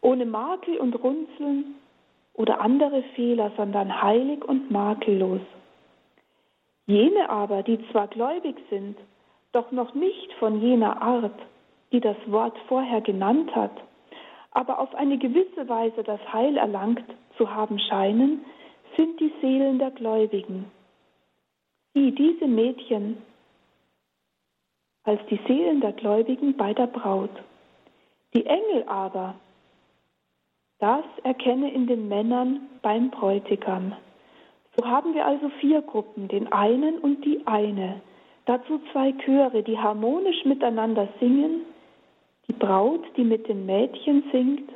ohne 0.00 0.24
Makel 0.26 0.78
und 0.78 0.94
Runzeln, 1.02 1.76
oder 2.34 2.60
andere 2.60 3.02
Fehler, 3.14 3.52
sondern 3.56 4.02
heilig 4.02 4.44
und 4.44 4.70
makellos. 4.70 5.40
Jene 6.86 7.28
aber, 7.30 7.62
die 7.62 7.78
zwar 7.90 8.08
gläubig 8.08 8.56
sind, 8.70 8.96
doch 9.52 9.70
noch 9.70 9.94
nicht 9.94 10.32
von 10.38 10.60
jener 10.60 11.00
Art, 11.00 11.38
die 11.92 12.00
das 12.00 12.16
Wort 12.26 12.56
vorher 12.68 13.00
genannt 13.00 13.54
hat, 13.54 13.72
aber 14.50 14.78
auf 14.78 14.94
eine 14.94 15.18
gewisse 15.18 15.68
Weise 15.68 16.02
das 16.02 16.20
Heil 16.32 16.56
erlangt 16.56 17.04
zu 17.36 17.54
haben 17.54 17.78
scheinen, 17.78 18.44
sind 18.96 19.20
die 19.20 19.32
Seelen 19.40 19.78
der 19.78 19.90
Gläubigen. 19.90 20.70
Die 21.94 22.14
diese 22.14 22.46
Mädchen 22.46 23.18
als 25.04 25.20
die 25.30 25.40
Seelen 25.46 25.80
der 25.80 25.92
Gläubigen 25.92 26.56
bei 26.56 26.72
der 26.74 26.86
Braut. 26.86 27.30
Die 28.34 28.46
Engel 28.46 28.84
aber, 28.86 29.34
das 30.82 31.04
erkenne 31.22 31.72
in 31.72 31.86
den 31.86 32.08
Männern 32.08 32.68
beim 32.82 33.10
Bräutigam. 33.10 33.94
So 34.76 34.84
haben 34.84 35.14
wir 35.14 35.24
also 35.24 35.48
vier 35.60 35.80
Gruppen, 35.80 36.26
den 36.26 36.52
einen 36.52 36.98
und 36.98 37.24
die 37.24 37.46
eine. 37.46 38.02
Dazu 38.46 38.80
zwei 38.90 39.12
Chöre, 39.24 39.62
die 39.62 39.78
harmonisch 39.78 40.44
miteinander 40.44 41.08
singen, 41.20 41.60
die 42.48 42.52
Braut, 42.52 43.04
die 43.16 43.22
mit 43.22 43.46
den 43.46 43.64
Mädchen 43.64 44.24
singt, 44.32 44.72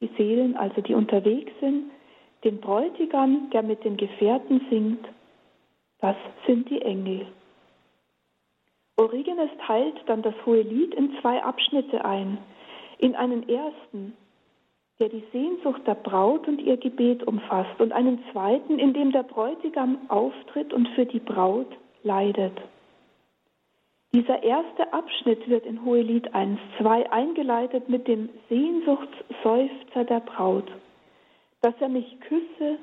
die 0.00 0.10
Seelen, 0.16 0.56
also 0.56 0.80
die 0.80 0.94
unterwegs 0.94 1.50
sind, 1.58 1.90
den 2.44 2.60
Bräutigam, 2.60 3.50
der 3.50 3.64
mit 3.64 3.82
den 3.82 3.96
Gefährten 3.96 4.60
singt, 4.70 5.04
das 5.98 6.16
sind 6.46 6.70
die 6.70 6.82
Engel. 6.82 7.26
Origenes 8.96 9.50
teilt 9.66 9.96
dann 10.06 10.22
das 10.22 10.34
Hohe 10.46 10.62
Lied 10.62 10.94
in 10.94 11.18
zwei 11.20 11.42
Abschnitte 11.42 12.04
ein. 12.04 12.38
In 12.98 13.16
einen 13.16 13.48
ersten, 13.48 14.14
der 15.00 15.08
die 15.08 15.24
Sehnsucht 15.32 15.86
der 15.86 15.94
Braut 15.94 16.46
und 16.46 16.60
ihr 16.60 16.76
Gebet 16.76 17.26
umfasst, 17.26 17.80
und 17.80 17.92
einen 17.92 18.22
zweiten, 18.32 18.78
in 18.78 18.92
dem 18.92 19.12
der 19.12 19.22
Bräutigam 19.22 19.98
auftritt 20.08 20.72
und 20.74 20.88
für 20.90 21.06
die 21.06 21.20
Braut 21.20 21.74
leidet. 22.02 22.52
Dieser 24.12 24.42
erste 24.42 24.92
Abschnitt 24.92 25.48
wird 25.48 25.64
in 25.64 25.84
Hohelied 25.84 26.34
1.2 26.34 27.10
eingeleitet 27.10 27.88
mit 27.88 28.08
dem 28.08 28.28
Sehnsuchtsseufzer 28.48 30.04
der 30.04 30.20
Braut, 30.20 30.70
dass 31.62 31.74
er 31.80 31.88
mich 31.88 32.20
küsse 32.20 32.78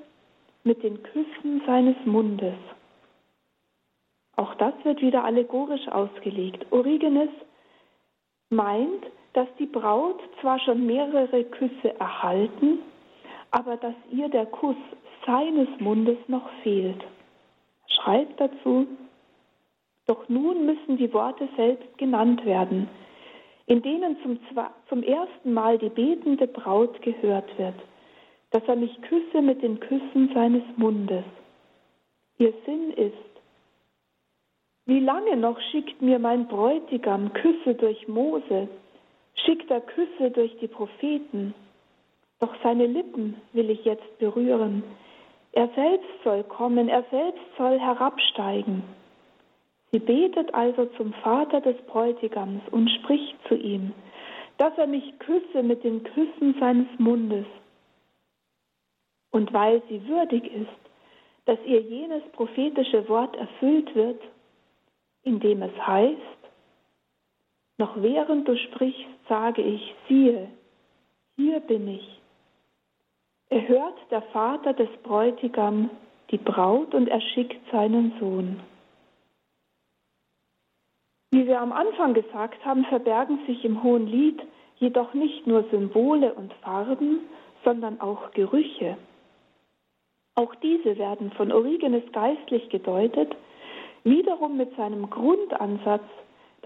mit 0.64 0.82
den 0.84 1.04
Küssen 1.04 1.62
seines 1.66 1.98
Mundes. 2.06 2.56
Auch 4.38 4.56
das 4.56 4.74
wird 4.84 5.02
wieder 5.02 5.24
allegorisch 5.24 5.88
ausgelegt. 5.90 6.66
Origenes 6.72 7.30
meint, 8.50 9.06
dass 9.38 9.48
die 9.60 9.68
Braut 9.68 10.20
zwar 10.42 10.58
schon 10.58 10.88
mehrere 10.88 11.44
Küsse 11.44 11.94
erhalten, 12.00 12.80
aber 13.52 13.78
dass 13.78 13.94
ihr 14.10 14.30
der 14.30 14.48
Kuss 14.48 14.76
seines 15.28 15.68
Mundes 15.80 16.18
noch 16.28 16.50
fehlt. 16.64 17.04
Schreibt 17.88 18.42
dazu, 18.42 18.88
doch 20.08 20.28
nun 20.28 20.66
müssen 20.66 20.98
die 20.98 21.14
Worte 21.14 21.48
selbst 21.56 22.00
genannt 22.00 22.44
werden, 22.46 22.90
in 23.68 23.84
denen 23.84 24.18
zum, 24.24 24.40
zum 24.90 25.04
ersten 25.04 25.54
Mal 25.54 25.78
die 25.78 25.90
betende 25.90 26.48
Braut 26.48 27.00
gehört 27.04 27.56
wird, 27.60 27.76
dass 28.50 28.64
er 28.64 28.76
mich 28.76 29.00
küsse 29.04 29.44
mit 29.44 29.62
den 29.62 29.80
Küssen 29.80 30.32
seines 30.34 30.64
Mundes. 30.78 31.26
Ihr 32.40 32.54
Sinn 32.66 32.92
ist, 32.94 33.14
wie 34.88 35.00
lange 35.00 35.38
noch 35.38 35.60
schickt 35.70 36.02
mir 36.02 36.18
mein 36.18 36.48
Bräutigam 36.48 37.34
Küsse 37.34 37.76
durch 37.76 38.08
Mose, 38.08 38.68
schickt 39.46 39.70
er 39.72 39.82
Küsse 39.82 40.32
durch 40.32 40.56
die 40.60 40.68
Propheten? 40.68 41.54
Doch 42.40 42.54
seine 42.64 42.86
Lippen 42.86 43.42
will 43.54 43.70
ich 43.70 43.84
jetzt 43.86 44.18
berühren. 44.20 44.84
Er 45.54 45.70
selbst 45.76 46.10
soll 46.24 46.44
kommen, 46.44 46.88
er 46.88 47.04
selbst 47.10 47.44
soll 47.58 47.80
herabsteigen. 47.80 48.84
Sie 49.92 50.00
betet 50.00 50.54
also 50.54 50.86
zum 50.98 51.14
Vater 51.14 51.62
des 51.62 51.78
Bräutigams 51.88 52.62
und 52.72 52.90
spricht 52.90 53.36
zu 53.48 53.56
ihm, 53.56 53.94
dass 54.58 54.78
er 54.78 54.88
mich 54.88 55.18
küsse 55.20 55.64
mit 55.64 55.84
den 55.84 56.04
Küssen 56.04 56.56
seines 56.60 56.88
Mundes. 56.98 57.46
Und 59.32 59.54
weil 59.54 59.82
sie 59.90 60.06
würdig 60.08 60.46
ist, 60.54 60.68
dass 61.46 61.58
ihr 61.66 61.82
jenes 61.82 62.24
prophetische 62.34 63.08
Wort 63.08 63.36
erfüllt 63.38 63.96
wird, 63.96 64.22
indem 65.24 65.62
es 65.62 65.88
heißt, 65.88 66.37
noch 67.78 68.02
während 68.02 68.48
du 68.48 68.58
sprichst, 68.58 69.06
sage 69.30 69.62
ich, 69.62 69.96
siehe, 70.08 70.48
hier 71.36 71.60
bin 71.62 71.88
ich. 71.88 72.22
Erhört 73.50 73.98
der 74.12 74.22
Vater 74.24 74.74
des 74.74 74.90
Bräutigam 75.04 75.90
die 76.32 76.38
Braut 76.38 76.94
und 76.94 77.08
er 77.08 77.22
schickt 77.22 77.60
seinen 77.72 78.14
Sohn. 78.20 78.60
Wie 81.32 81.46
wir 81.46 81.62
am 81.62 81.72
Anfang 81.72 82.14
gesagt 82.14 82.64
haben, 82.66 82.86
verbergen 82.86 83.40
sich 83.46 83.64
im 83.64 83.84
Hohen 83.84 84.08
Lied 84.08 84.42
jedoch 84.80 85.14
nicht 85.14 85.48
nur 85.48 85.64
Symbole 85.72 86.34
und 86.34 86.54
Farben, 86.56 87.22
sondern 87.64 88.02
auch 88.02 88.32
Gerüche. 88.32 88.98
Auch 90.36 90.54
diese 90.56 90.98
werden 90.98 91.32
von 91.32 91.52
Origenes 91.52 92.04
geistlich 92.12 92.70
gedeutet, 92.70 93.36
wiederum 94.04 94.56
mit 94.56 94.76
seinem 94.76 95.10
Grundansatz, 95.10 96.04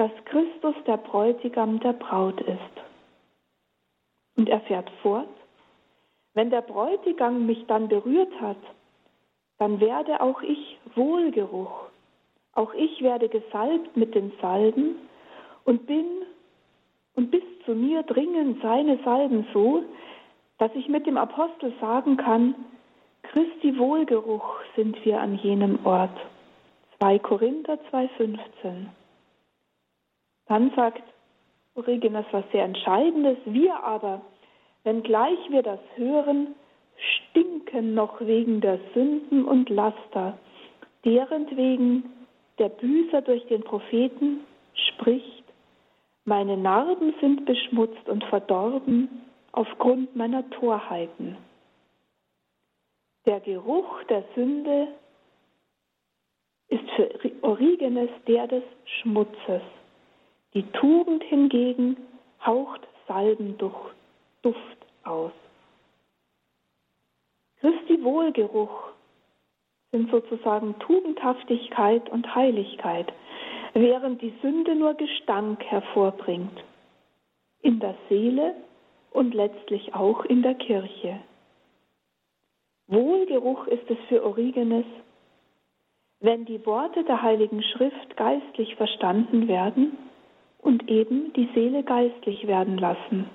dass 0.02 0.26
Christus 0.26 0.74
der 0.88 0.98
Bräutigam 0.98 1.80
der 1.80 1.94
Braut 1.94 2.42
ist. 2.42 2.76
Und 4.36 4.50
er 4.50 4.62
fährt 4.62 4.90
fort, 5.04 5.30
wenn 6.34 6.50
der 6.50 6.62
Bräutigam 6.62 7.46
mich 7.46 7.68
dann 7.68 7.88
berührt 7.88 8.34
hat, 8.42 8.58
dann 9.60 9.80
werde 9.80 10.20
auch 10.20 10.42
ich 10.42 10.80
Wohlgeruch 10.96 11.92
auch 12.54 12.74
ich 12.74 13.02
werde 13.04 13.30
gesalbt 13.30 13.96
mit 13.96 14.16
den 14.16 14.34
Salben 14.42 14.96
und 15.66 15.86
bin 15.86 16.06
und 17.16 17.30
bis 17.30 17.44
zu 17.66 17.76
mir 17.76 18.02
dringen 18.02 18.60
seine 18.64 18.98
Salben 19.04 19.46
so, 19.54 19.84
dass 20.58 20.72
ich 20.74 20.90
mit 20.90 21.06
dem 21.06 21.18
Apostel 21.18 21.74
sagen 21.80 22.18
kann, 22.18 22.56
Christi 23.22 23.78
Wohlgeruch 23.78 24.62
sind 24.76 25.06
wir 25.06 25.22
an 25.22 25.36
jenem 25.36 25.86
Ort. 25.86 26.18
2 26.98 27.20
Korinther 27.20 27.78
2,15. 27.92 28.88
Dann 30.48 30.72
sagt 30.76 31.04
Origenes 31.76 32.26
was 32.32 32.44
sehr 32.52 32.66
Entscheidendes. 32.66 33.38
Wir 33.46 33.82
aber, 33.84 34.22
wenngleich 34.84 35.40
wir 35.50 35.64
das 35.64 35.80
hören, 35.96 36.56
stinken 36.98 37.94
noch 37.94 38.20
wegen 38.22 38.62
der 38.62 38.80
Sünden 38.94 39.46
und 39.46 39.70
Laster, 39.70 40.38
deren 41.06 41.56
wegen 41.56 42.12
der 42.60 42.70
Büßer 42.70 43.22
durch 43.22 43.46
den 43.48 43.64
Propheten 43.64 44.42
spricht, 44.74 45.44
meine 46.26 46.58
Narben 46.58 47.16
sind 47.20 47.46
beschmutzt 47.46 48.08
und 48.08 48.24
verdorben 48.26 49.24
aufgrund 49.54 50.16
meiner 50.16 50.48
Torheiten. 50.52 51.38
Der 53.26 53.40
Geruch 53.40 54.04
der 54.10 54.24
Sünde 54.36 54.88
ist 56.68 56.90
für 56.92 57.10
Origenes 57.42 58.10
der 58.28 58.48
des 58.48 58.64
Schmutzes. 58.86 59.62
Die 60.54 60.64
Tugend 60.74 61.24
hingegen 61.24 61.96
haucht 62.46 62.82
Salbenduft 63.08 63.96
aus. 65.04 65.32
Christi 67.62 68.04
Wohlgeruch 68.04 68.90
sind 69.92 70.12
sozusagen 70.12 70.78
Tugendhaftigkeit 70.80 72.10
und 72.10 72.36
Heiligkeit, 72.36 73.14
während 73.74 74.22
die 74.22 74.34
Sünde 74.42 74.76
nur 74.76 74.94
Gestank 74.96 75.64
hervorbringt. 75.64 76.64
In 77.62 77.80
der 77.80 77.96
Seele 78.10 78.56
und 79.12 79.34
letztlich 79.34 79.94
auch 79.94 80.26
in 80.26 80.42
der 80.42 80.56
Kirche. 80.56 81.20
Wohlgeruch 82.88 83.68
ist 83.68 83.90
es 83.90 83.98
für 84.10 84.26
Origenes, 84.26 84.86
wenn 86.20 86.44
die 86.44 86.66
Worte 86.66 87.06
der 87.06 87.22
Heiligen 87.22 87.64
Schrift 87.64 88.18
geistlich 88.18 88.76
verstanden 88.76 89.48
werden 89.48 89.98
und 90.62 90.90
eben 90.90 91.34
die 91.34 91.50
Seele 91.54 91.84
geistlich 91.84 92.48
werden 92.48 92.78
lassen. 92.78 93.30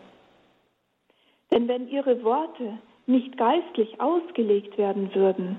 Denn 1.51 1.69
wenn 1.69 1.89
ihre 1.89 2.23
Worte 2.25 2.79
nicht 3.07 3.37
geistlich 3.37 4.01
ausgelegt 4.01 4.79
werden 4.79 5.15
würden, 5.15 5.57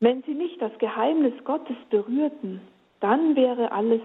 wenn 0.00 0.22
sie 0.22 0.34
nicht 0.34 0.60
das 0.60 0.76
Geheimnis 0.78 1.32
Gottes 1.44 1.76
berührten, 1.90 2.60
dann 3.00 3.36
wäre 3.36 3.72
alles 3.72 4.02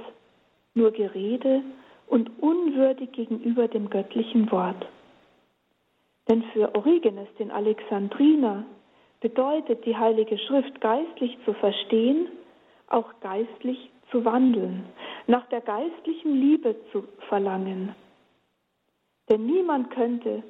nur 0.73 0.91
Gerede 0.91 1.61
und 2.07 2.31
unwürdig 2.41 3.11
gegenüber 3.11 3.67
dem 3.67 3.89
göttlichen 3.89 4.51
Wort. 4.51 4.87
Denn 6.29 6.43
für 6.53 6.73
Origenes, 6.75 7.27
den 7.39 7.51
Alexandriner, 7.51 8.63
bedeutet 9.19 9.85
die 9.85 9.97
Heilige 9.97 10.37
Schrift 10.37 10.79
geistlich 10.79 11.37
zu 11.43 11.53
verstehen, 11.53 12.27
auch 12.87 13.11
geistlich 13.21 13.91
zu 14.11 14.25
wandeln, 14.25 14.85
nach 15.27 15.45
der 15.47 15.61
geistlichen 15.61 16.35
Liebe 16.35 16.75
zu 16.91 17.03
verlangen. 17.27 17.95
Denn 19.29 19.45
niemand 19.45 19.91
könnte 19.91 20.43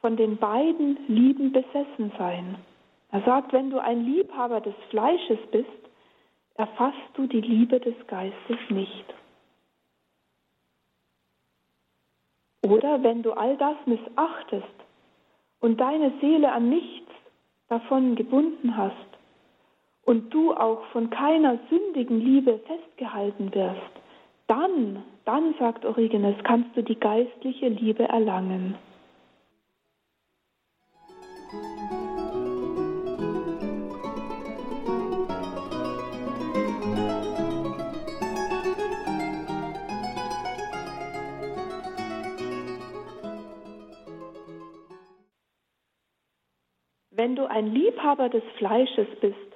von 0.00 0.16
den 0.16 0.36
beiden 0.36 0.98
Lieben 1.06 1.52
besessen 1.52 2.12
sein. 2.18 2.56
Er 3.10 3.22
sagt, 3.22 3.52
wenn 3.52 3.70
du 3.70 3.78
ein 3.78 4.04
Liebhaber 4.04 4.60
des 4.60 4.74
Fleisches 4.90 5.38
bist, 5.50 5.68
erfasst 6.54 6.96
du 7.14 7.26
die 7.26 7.40
Liebe 7.40 7.78
des 7.78 7.94
Geistes 8.06 8.58
nicht. 8.70 9.14
Oder 12.62 13.02
wenn 13.02 13.22
du 13.22 13.32
all 13.32 13.56
das 13.56 13.76
missachtest 13.86 14.66
und 15.60 15.80
deine 15.80 16.12
Seele 16.20 16.52
an 16.52 16.68
nichts 16.68 17.10
davon 17.68 18.14
gebunden 18.16 18.76
hast 18.76 18.96
und 20.04 20.32
du 20.34 20.52
auch 20.52 20.84
von 20.86 21.10
keiner 21.10 21.58
sündigen 21.70 22.20
Liebe 22.20 22.60
festgehalten 22.66 23.54
wirst, 23.54 23.80
dann, 24.48 25.02
dann, 25.24 25.54
sagt 25.58 25.84
Origenes, 25.84 26.36
kannst 26.44 26.76
du 26.76 26.82
die 26.82 26.98
geistliche 26.98 27.68
Liebe 27.68 28.08
erlangen. 28.08 28.76
Wenn 47.14 47.36
du 47.36 47.48
ein 47.48 47.72
Liebhaber 47.72 48.28
des 48.30 48.42
Fleisches 48.56 49.06
bist, 49.20 49.51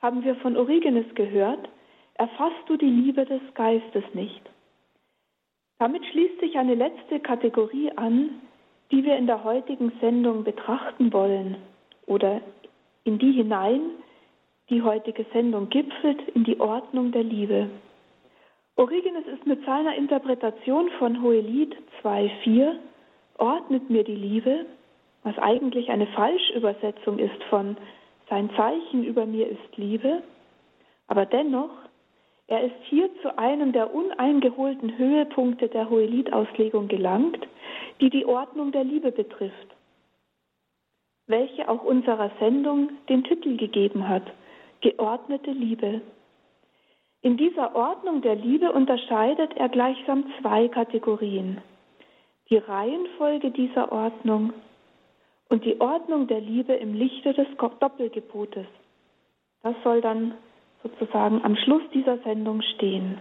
haben 0.00 0.24
wir 0.24 0.36
von 0.36 0.56
Origenes 0.56 1.06
gehört, 1.14 1.68
erfasst 2.14 2.62
du 2.66 2.76
die 2.76 2.90
Liebe 2.90 3.24
des 3.24 3.40
Geistes 3.54 4.04
nicht. 4.14 4.40
Damit 5.78 6.04
schließt 6.06 6.40
sich 6.40 6.58
eine 6.58 6.74
letzte 6.74 7.20
Kategorie 7.20 7.90
an, 7.96 8.40
die 8.90 9.04
wir 9.04 9.16
in 9.16 9.26
der 9.26 9.44
heutigen 9.44 9.92
Sendung 10.00 10.44
betrachten 10.44 11.12
wollen 11.12 11.56
oder 12.06 12.40
in 13.04 13.18
die 13.18 13.32
hinein 13.32 13.80
die 14.68 14.82
heutige 14.82 15.26
Sendung 15.32 15.68
gipfelt, 15.68 16.20
in 16.34 16.44
die 16.44 16.60
Ordnung 16.60 17.12
der 17.12 17.24
Liebe. 17.24 17.70
Origenes 18.76 19.26
ist 19.26 19.46
mit 19.46 19.64
seiner 19.64 19.96
Interpretation 19.96 20.88
von 20.98 21.22
Hohelied 21.22 21.76
2.4 22.02 22.76
ordnet 23.38 23.90
mir 23.90 24.04
die 24.04 24.14
Liebe 24.14 24.66
was 25.22 25.36
eigentlich 25.38 25.90
eine 25.90 26.06
Falschübersetzung 26.08 27.18
ist 27.18 27.42
von 27.48 27.76
sein 28.30 28.48
Zeichen 28.56 29.04
über 29.04 29.26
mir 29.26 29.48
ist 29.48 29.76
Liebe, 29.76 30.22
aber 31.08 31.26
dennoch, 31.26 31.70
er 32.46 32.62
ist 32.64 32.76
hier 32.84 33.10
zu 33.20 33.36
einem 33.38 33.72
der 33.72 33.92
uneingeholten 33.94 34.96
Höhepunkte 34.96 35.68
der 35.68 35.90
Hohelied-Auslegung 35.90 36.88
gelangt, 36.88 37.46
die 38.00 38.10
die 38.10 38.24
Ordnung 38.24 38.72
der 38.72 38.84
Liebe 38.84 39.12
betrifft, 39.12 39.68
welche 41.26 41.68
auch 41.68 41.84
unserer 41.84 42.30
Sendung 42.40 42.90
den 43.08 43.24
Titel 43.24 43.56
gegeben 43.56 44.08
hat, 44.08 44.24
geordnete 44.80 45.50
Liebe. 45.50 46.00
In 47.22 47.36
dieser 47.36 47.76
Ordnung 47.76 48.22
der 48.22 48.36
Liebe 48.36 48.72
unterscheidet 48.72 49.56
er 49.56 49.68
gleichsam 49.68 50.24
zwei 50.40 50.68
Kategorien. 50.68 51.60
Die 52.48 52.56
Reihenfolge 52.56 53.50
dieser 53.50 53.92
Ordnung 53.92 54.52
und 55.50 55.64
die 55.64 55.80
Ordnung 55.80 56.28
der 56.28 56.40
Liebe 56.40 56.72
im 56.72 56.94
Lichte 56.94 57.34
des 57.34 57.46
Doppelgebotes. 57.58 58.66
Das 59.62 59.74
soll 59.84 60.00
dann 60.00 60.34
sozusagen 60.82 61.44
am 61.44 61.56
Schluss 61.56 61.82
dieser 61.92 62.18
Sendung 62.18 62.62
stehen. 62.62 63.18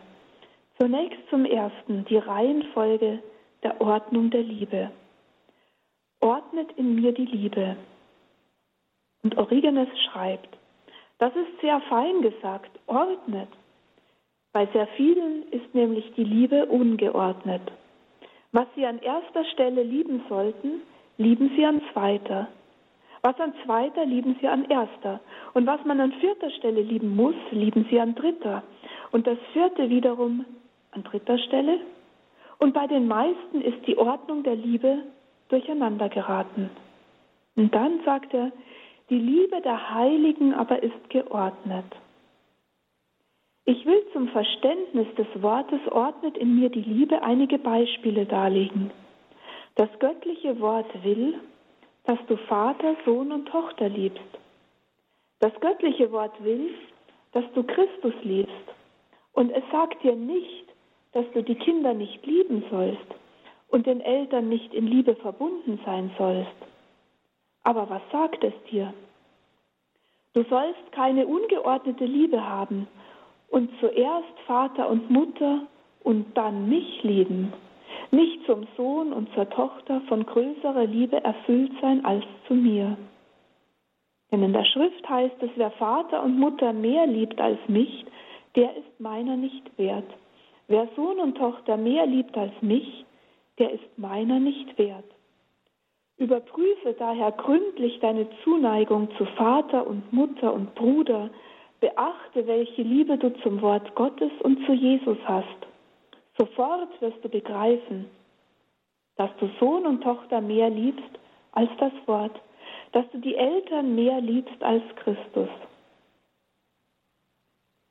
Zunächst 0.79 1.19
zum 1.29 1.43
ersten, 1.43 2.05
die 2.05 2.17
Reihenfolge 2.17 3.19
der 3.63 3.81
Ordnung 3.81 4.29
der 4.29 4.43
Liebe. 4.43 4.91
Ordnet 6.21 6.71
in 6.77 6.95
mir 6.95 7.11
die 7.11 7.25
Liebe. 7.25 7.75
Und 9.23 9.37
Origenes 9.37 9.89
schreibt, 10.05 10.57
das 11.17 11.35
ist 11.35 11.59
sehr 11.59 11.81
fein 11.89 12.21
gesagt, 12.21 12.71
ordnet. 12.87 13.49
Bei 14.53 14.65
sehr 14.67 14.87
vielen 14.95 15.49
ist 15.51 15.75
nämlich 15.75 16.13
die 16.15 16.23
Liebe 16.23 16.67
ungeordnet. 16.67 17.61
Was 18.51 18.67
sie 18.75 18.85
an 18.85 18.99
erster 18.99 19.43
Stelle 19.45 19.83
lieben 19.83 20.23
sollten, 20.29 20.81
lieben 21.19 21.51
sie 21.55 21.65
an 21.65 21.81
zweiter. 21.93 22.47
Was 23.21 23.37
an 23.39 23.53
zweiter, 23.65 24.05
lieben 24.05 24.37
sie 24.39 24.47
an 24.47 24.65
erster. 24.69 25.19
Und 25.53 25.67
was 25.67 25.83
man 25.85 25.99
an 25.99 26.13
vierter 26.13 26.49
Stelle 26.51 26.81
lieben 26.81 27.15
muss, 27.15 27.35
lieben 27.51 27.85
sie 27.89 27.99
an 27.99 28.15
dritter. 28.15 28.63
Und 29.11 29.27
das 29.27 29.37
vierte 29.51 29.89
wiederum 29.89 30.45
an 30.91 31.03
dritter 31.03 31.37
Stelle. 31.37 31.81
Und 32.57 32.73
bei 32.73 32.87
den 32.87 33.07
meisten 33.07 33.61
ist 33.61 33.85
die 33.85 33.97
Ordnung 33.97 34.43
der 34.43 34.55
Liebe 34.55 35.03
durcheinander 35.49 36.07
geraten. 36.07 36.69
Und 37.55 37.75
dann 37.75 37.99
sagt 38.05 38.33
er, 38.33 38.51
die 39.09 39.19
Liebe 39.19 39.59
der 39.61 39.93
Heiligen 39.93 40.53
aber 40.53 40.81
ist 40.81 41.09
geordnet. 41.09 41.85
Ich 43.65 43.85
will 43.85 44.01
zum 44.13 44.29
Verständnis 44.29 45.07
des 45.15 45.27
Wortes 45.41 45.81
ordnet 45.91 46.37
in 46.37 46.55
mir 46.55 46.69
die 46.69 46.81
Liebe 46.81 47.21
einige 47.21 47.59
Beispiele 47.59 48.25
darlegen. 48.25 48.91
Das 49.79 49.87
göttliche 49.99 50.59
Wort 50.59 50.91
will, 51.05 51.39
dass 52.03 52.19
du 52.27 52.35
Vater, 52.35 52.97
Sohn 53.05 53.31
und 53.31 53.45
Tochter 53.45 53.87
liebst. 53.87 54.19
Das 55.39 55.53
göttliche 55.61 56.11
Wort 56.11 56.33
will, 56.43 56.73
dass 57.31 57.45
du 57.53 57.63
Christus 57.63 58.13
liebst. 58.21 58.51
Und 59.31 59.51
es 59.51 59.63
sagt 59.71 60.03
dir 60.03 60.17
nicht, 60.17 60.65
dass 61.13 61.23
du 61.33 61.41
die 61.41 61.55
Kinder 61.55 61.93
nicht 61.93 62.25
lieben 62.25 62.65
sollst 62.69 63.07
und 63.69 63.85
den 63.85 64.01
Eltern 64.01 64.49
nicht 64.49 64.73
in 64.73 64.85
Liebe 64.85 65.15
verbunden 65.15 65.79
sein 65.85 66.11
sollst. 66.17 66.59
Aber 67.63 67.89
was 67.89 68.01
sagt 68.11 68.43
es 68.43 68.53
dir? 68.69 68.93
Du 70.33 70.43
sollst 70.49 70.91
keine 70.91 71.25
ungeordnete 71.25 72.03
Liebe 72.03 72.45
haben 72.45 72.85
und 73.47 73.71
zuerst 73.79 74.39
Vater 74.45 74.89
und 74.89 75.09
Mutter 75.09 75.61
und 76.03 76.37
dann 76.37 76.67
mich 76.67 77.01
lieben 77.03 77.53
nicht 78.11 78.45
zum 78.45 78.67
Sohn 78.75 79.13
und 79.13 79.31
zur 79.33 79.49
Tochter 79.49 80.01
von 80.07 80.25
größerer 80.25 80.85
Liebe 80.85 81.23
erfüllt 81.23 81.71
sein 81.81 82.03
als 82.05 82.23
zu 82.47 82.53
mir. 82.53 82.97
Denn 84.31 84.43
in 84.43 84.53
der 84.53 84.65
Schrift 84.65 85.07
heißt 85.07 85.41
es, 85.41 85.49
wer 85.55 85.71
Vater 85.71 86.23
und 86.23 86.39
Mutter 86.39 86.73
mehr 86.73 87.07
liebt 87.07 87.39
als 87.39 87.59
mich, 87.67 88.05
der 88.55 88.75
ist 88.75 88.99
meiner 88.99 89.37
nicht 89.37 89.77
wert. 89.77 90.09
Wer 90.67 90.87
Sohn 90.95 91.19
und 91.19 91.37
Tochter 91.37 91.77
mehr 91.77 92.05
liebt 92.05 92.37
als 92.37 92.53
mich, 92.61 93.05
der 93.57 93.71
ist 93.71 93.97
meiner 93.97 94.39
nicht 94.39 94.77
wert. 94.77 95.05
Überprüfe 96.17 96.95
daher 96.97 97.31
gründlich 97.31 97.99
deine 98.01 98.27
Zuneigung 98.43 99.09
zu 99.17 99.25
Vater 99.25 99.87
und 99.87 100.11
Mutter 100.11 100.53
und 100.53 100.75
Bruder, 100.75 101.29
beachte, 101.79 102.45
welche 102.45 102.81
Liebe 102.81 103.17
du 103.17 103.29
zum 103.41 103.61
Wort 103.61 103.95
Gottes 103.95 104.31
und 104.41 104.65
zu 104.65 104.73
Jesus 104.73 105.17
hast 105.25 105.69
Sofort 106.39 106.89
wirst 107.01 107.23
du 107.23 107.27
begreifen, 107.27 108.09
dass 109.17 109.29
du 109.39 109.49
Sohn 109.59 109.85
und 109.85 110.01
Tochter 110.01 110.39
mehr 110.39 110.69
liebst 110.69 111.19
als 111.51 111.69
das 111.79 111.91
Wort, 112.05 112.39
dass 112.93 113.05
du 113.11 113.17
die 113.17 113.35
Eltern 113.35 113.93
mehr 113.93 114.21
liebst 114.21 114.63
als 114.63 114.83
Christus. 114.95 115.49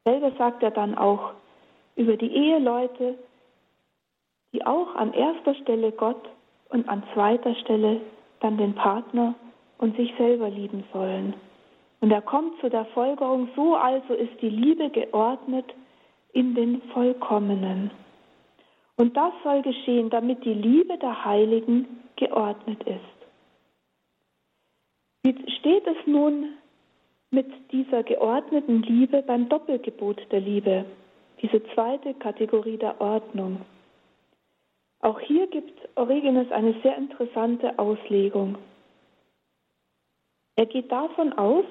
Selber 0.06 0.32
sagt 0.38 0.62
er 0.62 0.70
dann 0.70 0.96
auch 0.96 1.32
über 1.96 2.16
die 2.16 2.34
Eheleute, 2.34 3.18
die 4.54 4.64
auch 4.64 4.94
an 4.94 5.12
erster 5.12 5.54
Stelle 5.56 5.92
Gott 5.92 6.28
und 6.70 6.88
an 6.88 7.02
zweiter 7.12 7.54
Stelle 7.56 8.00
dann 8.40 8.56
den 8.56 8.74
Partner 8.74 9.34
und 9.76 9.94
sich 9.96 10.14
selber 10.16 10.48
lieben 10.48 10.84
sollen. 10.94 11.34
Und 12.00 12.10
er 12.10 12.22
kommt 12.22 12.58
zu 12.60 12.70
der 12.70 12.86
Folgerung, 12.86 13.50
so 13.54 13.74
also 13.74 14.14
ist 14.14 14.40
die 14.40 14.48
Liebe 14.48 14.88
geordnet 14.88 15.66
in 16.32 16.54
den 16.54 16.80
Vollkommenen. 16.94 17.90
Und 18.98 19.16
das 19.16 19.32
soll 19.44 19.62
geschehen, 19.62 20.10
damit 20.10 20.44
die 20.44 20.54
Liebe 20.54 20.98
der 20.98 21.24
Heiligen 21.24 22.02
geordnet 22.16 22.82
ist. 22.82 23.18
Wie 25.22 25.52
steht 25.52 25.86
es 25.86 26.06
nun 26.06 26.54
mit 27.30 27.46
dieser 27.70 28.02
geordneten 28.02 28.82
Liebe 28.82 29.22
beim 29.22 29.48
Doppelgebot 29.48 30.20
der 30.32 30.40
Liebe, 30.40 30.84
diese 31.40 31.62
zweite 31.74 32.14
Kategorie 32.14 32.76
der 32.76 33.00
Ordnung? 33.00 33.60
Auch 35.00 35.20
hier 35.20 35.46
gibt 35.46 35.78
Origenes 35.96 36.50
eine 36.50 36.74
sehr 36.82 36.96
interessante 36.96 37.78
Auslegung. 37.78 38.58
Er 40.56 40.66
geht 40.66 40.90
davon 40.90 41.32
aus, 41.34 41.64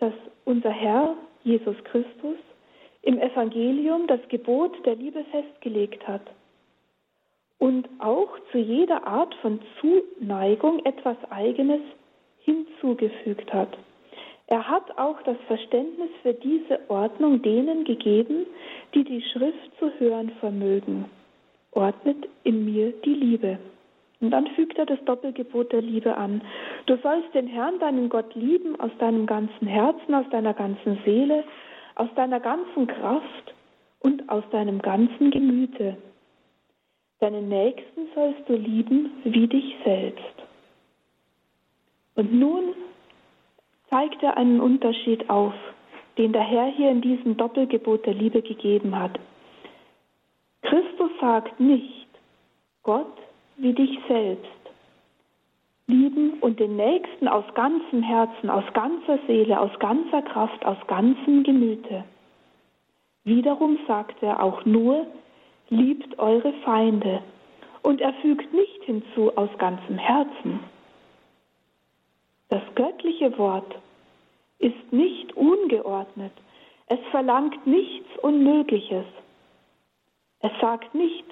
dass 0.00 0.12
unser 0.44 0.70
Herr 0.70 1.16
Jesus 1.44 1.76
Christus 1.84 2.36
im 3.00 3.18
Evangelium 3.18 4.06
das 4.06 4.20
Gebot 4.28 4.84
der 4.84 4.96
Liebe 4.96 5.24
festgelegt 5.30 6.06
hat 6.06 6.20
und 7.62 7.88
auch 8.00 8.28
zu 8.50 8.58
jeder 8.58 9.06
Art 9.06 9.36
von 9.36 9.60
Zuneigung 9.80 10.84
etwas 10.84 11.16
Eigenes 11.30 11.80
hinzugefügt 12.40 13.54
hat. 13.54 13.78
Er 14.48 14.68
hat 14.68 14.98
auch 14.98 15.22
das 15.22 15.36
Verständnis 15.46 16.10
für 16.22 16.34
diese 16.34 16.80
Ordnung 16.88 17.40
denen 17.40 17.84
gegeben, 17.84 18.46
die 18.96 19.04
die 19.04 19.22
Schrift 19.22 19.78
zu 19.78 19.92
hören 20.00 20.32
vermögen. 20.40 21.04
Ordnet 21.70 22.28
in 22.42 22.64
mir 22.64 22.94
die 23.04 23.14
Liebe. 23.14 23.60
Und 24.20 24.32
dann 24.32 24.48
fügt 24.56 24.76
er 24.76 24.86
das 24.86 24.98
Doppelgebot 25.04 25.70
der 25.72 25.82
Liebe 25.82 26.16
an. 26.16 26.42
Du 26.86 26.96
sollst 26.96 27.32
den 27.32 27.46
Herrn, 27.46 27.78
deinen 27.78 28.08
Gott, 28.08 28.34
lieben 28.34 28.74
aus 28.80 28.90
deinem 28.98 29.24
ganzen 29.24 29.68
Herzen, 29.68 30.16
aus 30.16 30.26
deiner 30.32 30.54
ganzen 30.54 30.98
Seele, 31.04 31.44
aus 31.94 32.08
deiner 32.16 32.40
ganzen 32.40 32.88
Kraft 32.88 33.54
und 34.00 34.28
aus 34.28 34.42
deinem 34.50 34.82
ganzen 34.82 35.30
Gemüte. 35.30 35.96
Deinen 37.22 37.48
Nächsten 37.48 38.08
sollst 38.16 38.48
du 38.48 38.54
lieben 38.54 39.12
wie 39.22 39.46
dich 39.46 39.76
selbst. 39.84 40.34
Und 42.16 42.34
nun 42.34 42.74
zeigt 43.88 44.20
er 44.24 44.36
einen 44.36 44.60
Unterschied 44.60 45.30
auf, 45.30 45.54
den 46.18 46.32
der 46.32 46.42
Herr 46.42 46.66
hier 46.66 46.90
in 46.90 47.00
diesem 47.00 47.36
Doppelgebot 47.36 48.04
der 48.06 48.14
Liebe 48.14 48.42
gegeben 48.42 48.98
hat. 48.98 49.20
Christus 50.62 51.12
sagt 51.20 51.60
nicht, 51.60 52.08
Gott 52.82 53.16
wie 53.56 53.72
dich 53.72 54.00
selbst 54.08 54.50
lieben 55.86 56.40
und 56.40 56.58
den 56.58 56.74
Nächsten 56.74 57.28
aus 57.28 57.44
ganzem 57.54 58.02
Herzen, 58.02 58.50
aus 58.50 58.64
ganzer 58.74 59.20
Seele, 59.28 59.60
aus 59.60 59.70
ganzer 59.78 60.22
Kraft, 60.22 60.66
aus 60.66 60.78
ganzem 60.88 61.44
Gemüte. 61.44 62.02
Wiederum 63.22 63.78
sagt 63.86 64.20
er 64.24 64.42
auch 64.42 64.64
nur, 64.64 65.06
liebt 65.72 66.18
eure 66.18 66.52
Feinde. 66.64 67.22
Und 67.82 68.00
er 68.00 68.12
fügt 68.14 68.52
nicht 68.52 68.84
hinzu 68.84 69.36
aus 69.36 69.48
ganzem 69.58 69.98
Herzen. 69.98 70.60
Das 72.50 72.62
göttliche 72.74 73.36
Wort 73.38 73.74
ist 74.58 74.92
nicht 74.92 75.32
ungeordnet. 75.34 76.32
Es 76.86 76.98
verlangt 77.10 77.66
nichts 77.66 78.06
Unmögliches. 78.20 79.06
Es 80.40 80.52
sagt 80.60 80.94
nicht, 80.94 81.24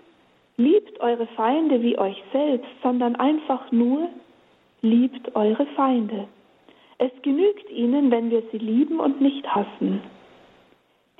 liebt 0.57 0.98
eure 1.00 1.26
Feinde 1.29 1.83
wie 1.83 1.98
euch 1.98 2.20
selbst, 2.33 2.70
sondern 2.83 3.16
einfach 3.16 3.70
nur, 3.70 4.09
liebt 4.81 5.37
eure 5.37 5.66
Feinde. 5.76 6.26
Es 6.96 7.12
genügt 7.22 7.70
ihnen, 7.70 8.11
wenn 8.11 8.31
wir 8.31 8.42
sie 8.50 8.59
lieben 8.59 9.00
und 9.00 9.20
nicht 9.20 9.46
hassen. 9.55 10.00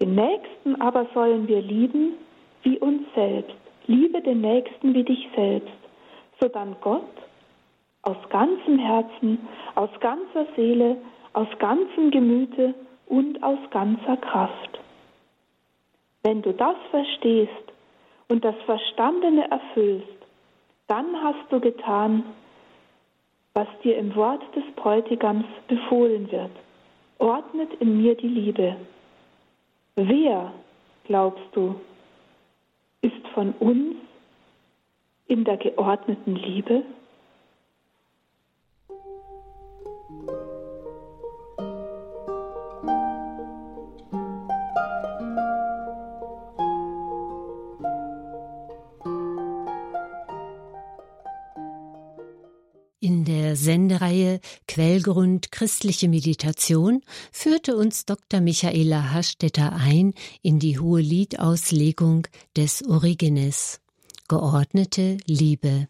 Den 0.01 0.15
Nächsten 0.15 0.81
aber 0.81 1.07
sollen 1.13 1.47
wir 1.47 1.61
lieben 1.61 2.15
wie 2.63 2.79
uns 2.79 3.03
selbst. 3.15 3.57
Liebe 3.87 4.21
den 4.21 4.41
Nächsten 4.41 4.95
wie 4.95 5.05
dich 5.05 5.29
selbst, 5.35 5.73
so 6.41 6.49
dann 6.49 6.77
Gott 6.81 7.03
aus 8.03 8.17
ganzem 8.31 8.79
Herzen, 8.79 9.39
aus 9.75 9.91
ganzer 10.01 10.47
Seele, 10.57 10.97
aus 11.33 11.49
ganzem 11.59 12.11
Gemüte 12.11 12.75
und 13.07 13.43
aus 13.43 13.59
ganzer 13.71 14.17
Kraft. 14.17 14.81
Wenn 16.23 16.43
du 16.43 16.53
das 16.53 16.77
verstehst 16.91 17.51
und 18.29 18.45
das 18.45 18.57
Verstandene 18.67 19.51
erfüllst, 19.51 20.07
dann 20.87 21.07
hast 21.23 21.51
du 21.51 21.61
getan, 21.61 22.25
was 23.55 23.67
dir 23.83 23.97
im 23.97 24.15
Wort 24.15 24.43
des 24.55 24.65
Bräutigams 24.77 25.47
befohlen 25.67 26.31
wird. 26.31 26.51
Ordnet 27.19 27.73
in 27.81 28.01
mir 28.01 28.15
die 28.15 28.29
Liebe. 28.29 28.77
Wer, 29.97 30.53
glaubst 31.05 31.45
du, 31.53 31.75
ist 33.03 33.27
von 33.35 33.53
uns 33.53 33.97
in 35.27 35.45
der 35.45 35.57
geordneten 35.57 36.37
Liebe? 36.37 36.83
Sendereihe 53.61 54.41
Quellgrund 54.67 55.53
christliche 55.53 56.09
Meditation 56.09 57.03
führte 57.31 57.77
uns 57.77 58.07
Dr. 58.07 58.41
Michaela 58.41 59.13
Hastetter 59.13 59.73
ein 59.75 60.15
in 60.43 60.59
die 60.59 60.79
hohe 60.79 61.01
Liedauslegung 61.01 62.27
des 62.57 62.83
Origenes. 62.87 63.81
Geordnete 64.29 65.19
Liebe. 65.27 65.89